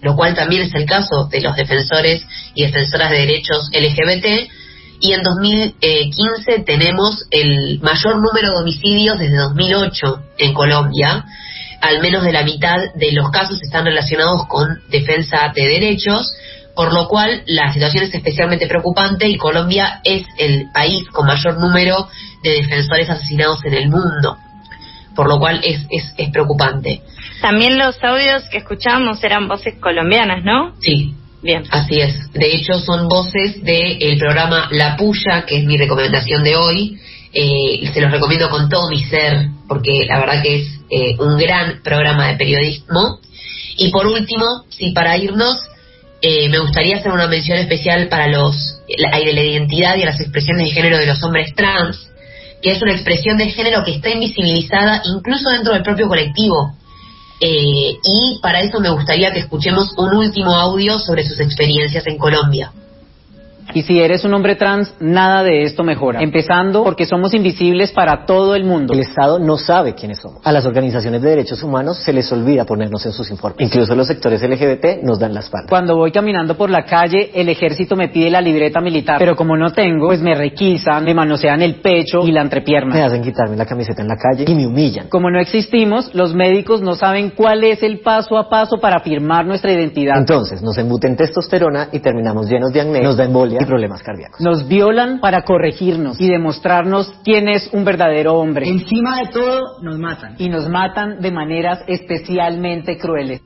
lo 0.03 0.17
cual 0.17 0.35
también 0.35 0.62
es 0.62 0.75
el 0.75 0.85
caso 0.85 1.29
de 1.31 1.41
los 1.41 1.57
defensores 1.57 2.27
y 2.55 2.65
defensoras 2.67 3.11
de 3.11 3.19
derechos 3.19 3.71
LGBT. 3.73 4.51
Y 5.01 5.12
en 5.15 5.23
2015 5.23 6.65
tenemos 6.67 7.25
el 7.31 7.81
mayor 7.81 8.17
número 8.17 8.51
de 8.51 8.59
homicidios 8.59 9.19
desde 9.19 9.37
2008 9.37 10.23
en 10.38 10.55
Colombia. 10.55 11.25
Al 11.81 12.01
menos 12.01 12.25
de 12.25 12.33
la 12.33 12.43
mitad 12.43 12.79
de 12.95 13.12
los 13.12 13.31
casos 13.31 13.62
están 13.62 13.85
relacionados 13.85 14.47
con 14.49 14.81
defensa 14.91 15.53
de 15.55 15.62
derechos, 15.62 16.33
por 16.75 16.93
lo 16.93 17.07
cual 17.09 17.43
la 17.47 17.73
situación 17.73 18.05
es 18.05 18.15
especialmente 18.15 18.67
preocupante 18.67 19.29
y 19.29 19.37
Colombia 19.37 20.01
es 20.05 20.25
el 20.38 20.71
país 20.73 21.09
con 21.11 21.27
mayor 21.27 21.59
número 21.59 22.09
de 22.43 22.51
defensores 22.51 23.09
asesinados 23.09 23.65
en 23.65 23.75
el 23.75 23.88
mundo, 23.88 24.37
por 25.15 25.29
lo 25.29 25.38
cual 25.38 25.61
es, 25.65 25.81
es, 25.91 26.12
es 26.17 26.31
preocupante. 26.31 27.03
También 27.43 27.77
los 27.77 28.03
audios 28.03 28.45
que 28.51 28.59
escuchábamos 28.59 29.23
eran 29.23 29.49
voces 29.49 29.75
colombianas, 29.81 30.43
¿no? 30.45 30.75
Sí, 30.81 31.15
Bien. 31.43 31.65
Así 31.71 32.01
es. 32.01 32.33
De 32.33 32.55
hecho, 32.55 32.79
son 32.79 33.09
voces 33.09 33.63
del 33.65 34.17
programa 34.19 34.69
La 34.71 34.97
Puya, 34.97 35.45
que 35.45 35.59
es 35.59 35.65
mi 35.65 35.77
recomendación 35.77 36.45
de 36.45 36.55
hoy. 36.55 36.99
Eh, 37.35 37.91
se 37.93 38.01
los 38.01 38.13
recomiendo 38.13 38.49
con 38.49 38.69
todo 38.69 38.89
mi 38.89 39.03
ser, 39.05 39.49
porque 39.67 40.07
la 40.07 40.21
verdad 40.21 40.43
que 40.43 40.61
es 40.61 40.69
eh, 40.89 41.17
un 41.19 41.37
gran 41.37 41.83
programa 41.83 42.29
de 42.29 42.37
periodismo. 42.37 43.19
Y 43.77 43.91
por 43.91 44.07
último, 44.07 44.65
sí, 44.69 44.93
para 44.93 45.17
irnos, 45.17 45.59
eh, 46.21 46.49
me 46.49 46.59
gustaría 46.61 46.99
hacer 46.99 47.11
una 47.11 47.27
mención 47.27 47.59
especial 47.59 48.07
para 48.09 48.29
los 48.29 48.55
la, 48.97 49.19
de 49.19 49.33
la 49.33 49.43
identidad 49.43 49.97
y 49.97 50.05
las 50.05 50.21
expresiones 50.21 50.69
de 50.69 50.75
género 50.75 50.99
de 50.99 51.07
los 51.07 51.21
hombres 51.25 51.53
trans, 51.57 52.09
que 52.63 52.71
es 52.71 52.83
una 52.83 52.93
expresión 52.93 53.37
de 53.37 53.51
género 53.51 53.83
que 53.85 53.97
está 53.97 54.11
invisibilizada 54.11 55.03
incluso 55.05 55.51
dentro 55.51 55.73
del 55.73 55.83
propio 55.83 56.07
colectivo. 56.07 56.77
Eh, 57.45 57.99
y 58.05 58.39
para 58.41 58.61
eso 58.61 58.79
me 58.79 58.89
gustaría 58.89 59.33
que 59.33 59.41
escuchemos 59.41 59.95
un 59.97 60.15
último 60.15 60.55
audio 60.55 61.01
sobre 61.01 61.25
sus 61.25 61.41
experiencias 61.41 62.07
en 62.07 62.17
Colombia. 62.17 62.71
Y 63.75 63.83
si 63.83 64.01
eres 64.01 64.25
un 64.25 64.35
hombre 64.35 64.57
trans, 64.57 64.95
nada 65.01 65.43
de 65.43 65.63
esto 65.63 65.83
mejora. 65.83 66.21
Empezando 66.21 66.85
porque 66.85 67.07
somos 67.07 67.35
invisibles 67.35 67.93
para 67.93 68.27
todo 68.27 68.55
el 68.55 68.65
mundo. 68.65 68.93
El 68.93 69.01
Estado 69.01 69.39
no 69.39 69.57
sabe 69.57 69.95
quiénes 69.95 70.19
somos. 70.19 70.41
A 70.45 70.53
las 70.53 70.67
organizaciones 70.67 71.23
de 71.23 71.31
derechos 71.31 71.63
humanos 71.63 71.99
se 71.99 72.13
les 72.13 72.31
olvida 72.33 72.65
ponernos 72.65 73.05
en 73.07 73.13
sus 73.13 73.31
informes. 73.31 73.61
Incluso 73.61 73.95
los 73.95 74.07
sectores 74.07 74.43
LGBT 74.43 75.03
nos 75.03 75.19
dan 75.19 75.35
la 75.35 75.41
espalda. 75.41 75.69
Cuando 75.69 75.97
voy 75.97 76.13
caminando 76.13 76.57
por 76.57 76.71
la 76.71 76.85
calle, 76.85 77.31
el 77.35 77.49
ejército 77.49 77.97
me 77.97 78.09
pide 78.09 78.31
la 78.31 78.41
libreta 78.41 78.81
militar, 78.81 79.17
pero 79.19 79.37
como 79.37 79.57
no 79.57 79.73
tengo, 79.73 80.09
pues 80.09 80.21
me 80.21 80.35
requisan, 80.35 81.05
me 81.05 81.15
manosean 81.15 81.63
el 81.63 81.77
pecho 81.77 82.21
y 82.27 82.33
la 82.33 82.43
entrepierna. 82.43 82.95
Me 82.95 83.03
hacen 83.03 83.23
quitarme 83.23 83.57
la 83.57 83.67
camiseta 83.67 84.03
en 84.03 84.09
la 84.09 84.17
calle 84.17 84.45
y 84.47 84.55
me 84.55 84.67
humillan. 84.67 85.09
Como 85.09 85.31
no 85.31 85.41
existimos, 85.41 86.15
los 86.15 86.35
médicos 86.35 86.83
no 86.83 86.95
saben 86.95 87.31
cuál 87.31 87.65
es 87.65 87.83
el 87.83 88.01
paso 88.01 88.37
a 88.37 88.49
paso 88.49 88.79
para 88.79 89.01
firmar 89.01 89.47
nuestra 89.47 89.73
identidad. 89.73 90.19
Entonces 90.19 90.63
nos 90.63 90.77
embuten 90.79 91.17
testosterona 91.17 91.89
y 91.93 92.01
terminamos 92.01 92.49
llenos 92.49 92.73
de 92.73 92.81
acné, 92.81 93.03
nos 93.03 93.17
da 93.17 93.25
embolia 93.25 93.62
y 93.62 93.66
problemas 93.66 94.03
cardíacos. 94.03 94.40
Nos 94.40 94.68
violan 94.68 95.20
para 95.20 95.42
corregirnos 95.42 96.20
y 96.20 96.29
demostrarnos 96.29 97.12
quién 97.25 97.48
es 97.48 97.68
un 97.72 97.85
verdadero 97.85 98.35
hombre. 98.35 98.68
Encima 98.68 99.18
de 99.20 99.29
todo, 99.29 99.83
nos 99.83 99.98
matan. 99.98 100.37
Y 100.38 100.48
nos 100.48 100.68
matan 100.68 101.20
de 101.20 101.31
maneras 101.31 101.83
especialmente 101.87 102.98
crueles. 102.98 103.40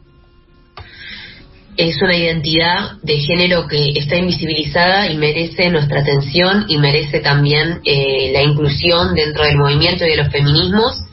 Es 1.76 2.00
una 2.00 2.16
identidad 2.16 2.92
de 3.02 3.18
género 3.18 3.66
que 3.68 3.90
está 3.96 4.16
invisibilizada 4.16 5.08
y 5.08 5.18
merece 5.18 5.68
nuestra 5.68 6.00
atención 6.00 6.64
y 6.68 6.78
merece 6.78 7.20
también 7.20 7.80
eh, 7.84 8.30
la 8.32 8.42
inclusión 8.42 9.14
dentro 9.14 9.44
del 9.44 9.58
movimiento 9.58 10.06
y 10.06 10.10
de 10.10 10.16
los 10.16 10.32
feminismos. 10.32 11.04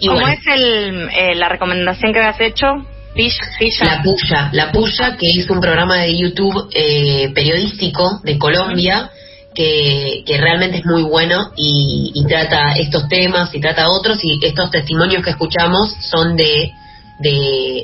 Y 0.00 0.08
¿Cómo 0.08 0.20
bueno, 0.20 0.34
es 0.34 0.46
el, 0.46 1.08
eh, 1.08 1.34
la 1.34 1.48
recomendación 1.48 2.12
que 2.12 2.18
habías 2.18 2.40
hecho? 2.40 2.66
Pilla. 3.14 3.84
La 3.84 4.02
Puya, 4.02 4.48
La 4.52 4.72
Puya, 4.72 5.16
que 5.16 5.26
es 5.28 5.48
un 5.50 5.60
programa 5.60 5.98
de 5.98 6.16
YouTube 6.18 6.68
eh, 6.74 7.30
periodístico 7.34 8.20
de 8.24 8.38
Colombia, 8.38 9.10
que, 9.54 10.22
que 10.26 10.38
realmente 10.38 10.78
es 10.78 10.86
muy 10.86 11.02
bueno 11.02 11.52
y, 11.56 12.10
y 12.14 12.24
trata 12.26 12.72
estos 12.72 13.08
temas 13.08 13.54
y 13.54 13.60
trata 13.60 13.90
otros, 13.90 14.18
y 14.24 14.38
estos 14.42 14.70
testimonios 14.70 15.22
que 15.22 15.30
escuchamos 15.30 15.94
son 16.00 16.36
de, 16.36 16.72
de, 17.20 17.82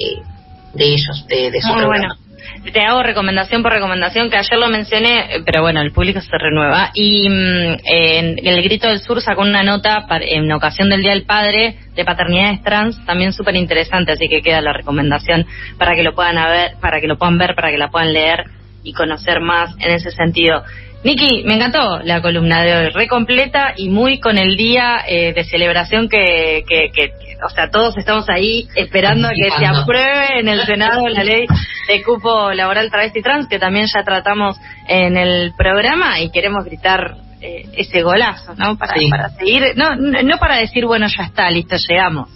de 0.74 0.84
ellos, 0.84 1.26
de, 1.28 1.50
de 1.50 1.60
su 1.60 1.68
Muy 1.68 1.76
programa. 1.82 2.14
bueno. 2.16 2.27
Te 2.72 2.80
hago 2.82 3.02
recomendación 3.02 3.62
por 3.62 3.72
recomendación, 3.72 4.30
que 4.30 4.36
ayer 4.36 4.58
lo 4.58 4.68
mencioné, 4.68 5.42
pero 5.44 5.62
bueno, 5.62 5.80
el 5.80 5.92
público 5.92 6.20
se 6.20 6.38
renueva. 6.38 6.90
Y 6.94 7.28
mm, 7.28 7.76
en 7.84 8.46
El 8.46 8.62
Grito 8.62 8.88
del 8.88 9.00
Sur 9.00 9.20
sacó 9.20 9.42
una 9.42 9.62
nota 9.62 10.06
en 10.20 10.50
ocasión 10.52 10.88
del 10.88 11.02
Día 11.02 11.12
del 11.12 11.24
Padre 11.24 11.76
de 11.94 12.04
paternidades 12.04 12.62
trans, 12.62 13.04
también 13.06 13.32
súper 13.32 13.56
interesante, 13.56 14.12
así 14.12 14.28
que 14.28 14.42
queda 14.42 14.60
la 14.60 14.72
recomendación 14.72 15.46
para 15.78 15.94
que 15.94 16.02
lo 16.02 16.14
puedan 16.14 16.36
ver, 16.36 16.72
para 16.80 17.00
que 17.00 17.08
lo 17.08 17.16
puedan 17.16 17.38
ver, 17.38 17.54
para 17.54 17.70
que 17.70 17.78
la 17.78 17.88
puedan 17.88 18.12
leer 18.12 18.57
y 18.88 18.92
conocer 18.92 19.40
más 19.40 19.74
en 19.78 19.92
ese 19.92 20.10
sentido. 20.10 20.62
Niki, 21.04 21.44
me 21.44 21.54
encantó 21.54 22.00
la 22.02 22.20
columna 22.20 22.62
de 22.64 22.76
hoy, 22.76 22.88
re 22.90 23.06
completa 23.06 23.72
y 23.76 23.88
muy 23.88 24.18
con 24.18 24.36
el 24.36 24.56
día 24.56 24.98
eh, 25.06 25.32
de 25.32 25.44
celebración 25.44 26.08
que, 26.08 26.64
que, 26.68 26.90
que- 26.92 27.12
o 27.46 27.48
sea, 27.50 27.70
todos 27.70 27.96
estamos 27.96 28.28
ahí 28.28 28.66
esperando 28.74 29.28
a 29.28 29.30
que 29.30 29.48
se 29.56 29.64
apruebe 29.64 30.40
en 30.40 30.48
el 30.48 30.66
Senado 30.66 31.06
la 31.06 31.22
ley 31.22 31.46
de 31.86 32.02
cupo 32.02 32.50
laboral 32.52 32.90
travesti 32.90 33.22
trans, 33.22 33.46
que 33.46 33.60
también 33.60 33.86
ya 33.86 34.02
tratamos 34.02 34.56
en 34.88 35.16
el 35.16 35.52
programa 35.56 36.18
y 36.20 36.30
queremos 36.32 36.64
gritar 36.64 37.14
eh, 37.40 37.64
ese 37.76 38.02
golazo, 38.02 38.54
¿no? 38.56 38.76
Para, 38.76 38.94
Sí. 38.98 39.08
para 39.08 39.28
seguir, 39.30 39.74
no 39.76 39.94
no 39.94 40.38
para 40.38 40.56
decir, 40.56 40.84
bueno, 40.84 41.06
ya 41.06 41.22
está, 41.26 41.48
listo, 41.48 41.76
llegamos. 41.88 42.28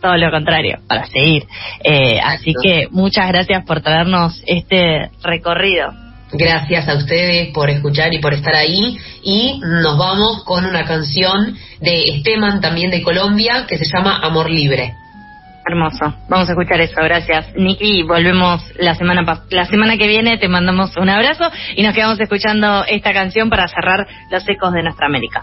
Todo 0.00 0.16
lo 0.16 0.30
contrario, 0.30 0.78
para 0.88 1.04
seguir. 1.06 1.44
Eh, 1.84 2.18
así 2.24 2.52
que 2.62 2.88
muchas 2.90 3.28
gracias 3.28 3.64
por 3.66 3.80
traernos 3.82 4.42
este 4.46 5.10
recorrido. 5.22 5.92
Gracias 6.32 6.88
a 6.88 6.94
ustedes 6.94 7.48
por 7.52 7.68
escuchar 7.70 8.14
y 8.14 8.18
por 8.20 8.32
estar 8.32 8.54
ahí. 8.54 8.96
Y 9.22 9.60
nos 9.60 9.98
vamos 9.98 10.44
con 10.44 10.64
una 10.64 10.84
canción 10.84 11.56
de 11.80 12.02
Esteban, 12.04 12.60
también 12.60 12.90
de 12.90 13.02
Colombia, 13.02 13.66
que 13.68 13.76
se 13.78 13.84
llama 13.84 14.20
Amor 14.22 14.48
Libre. 14.48 14.94
Hermoso. 15.66 16.14
Vamos 16.28 16.48
a 16.48 16.52
escuchar 16.52 16.80
eso. 16.80 16.94
Gracias, 17.02 17.52
Niki. 17.56 18.02
Volvemos 18.04 18.62
la 18.78 18.94
semana 18.94 19.22
pas- 19.22 19.42
la 19.50 19.66
semana 19.66 19.96
que 19.98 20.06
viene. 20.06 20.38
Te 20.38 20.48
mandamos 20.48 20.96
un 20.96 21.08
abrazo 21.10 21.50
y 21.76 21.82
nos 21.82 21.94
quedamos 21.94 22.18
escuchando 22.18 22.84
esta 22.86 23.12
canción 23.12 23.50
para 23.50 23.68
cerrar 23.68 24.06
los 24.30 24.48
ecos 24.48 24.72
de 24.72 24.82
nuestra 24.82 25.06
América. 25.06 25.42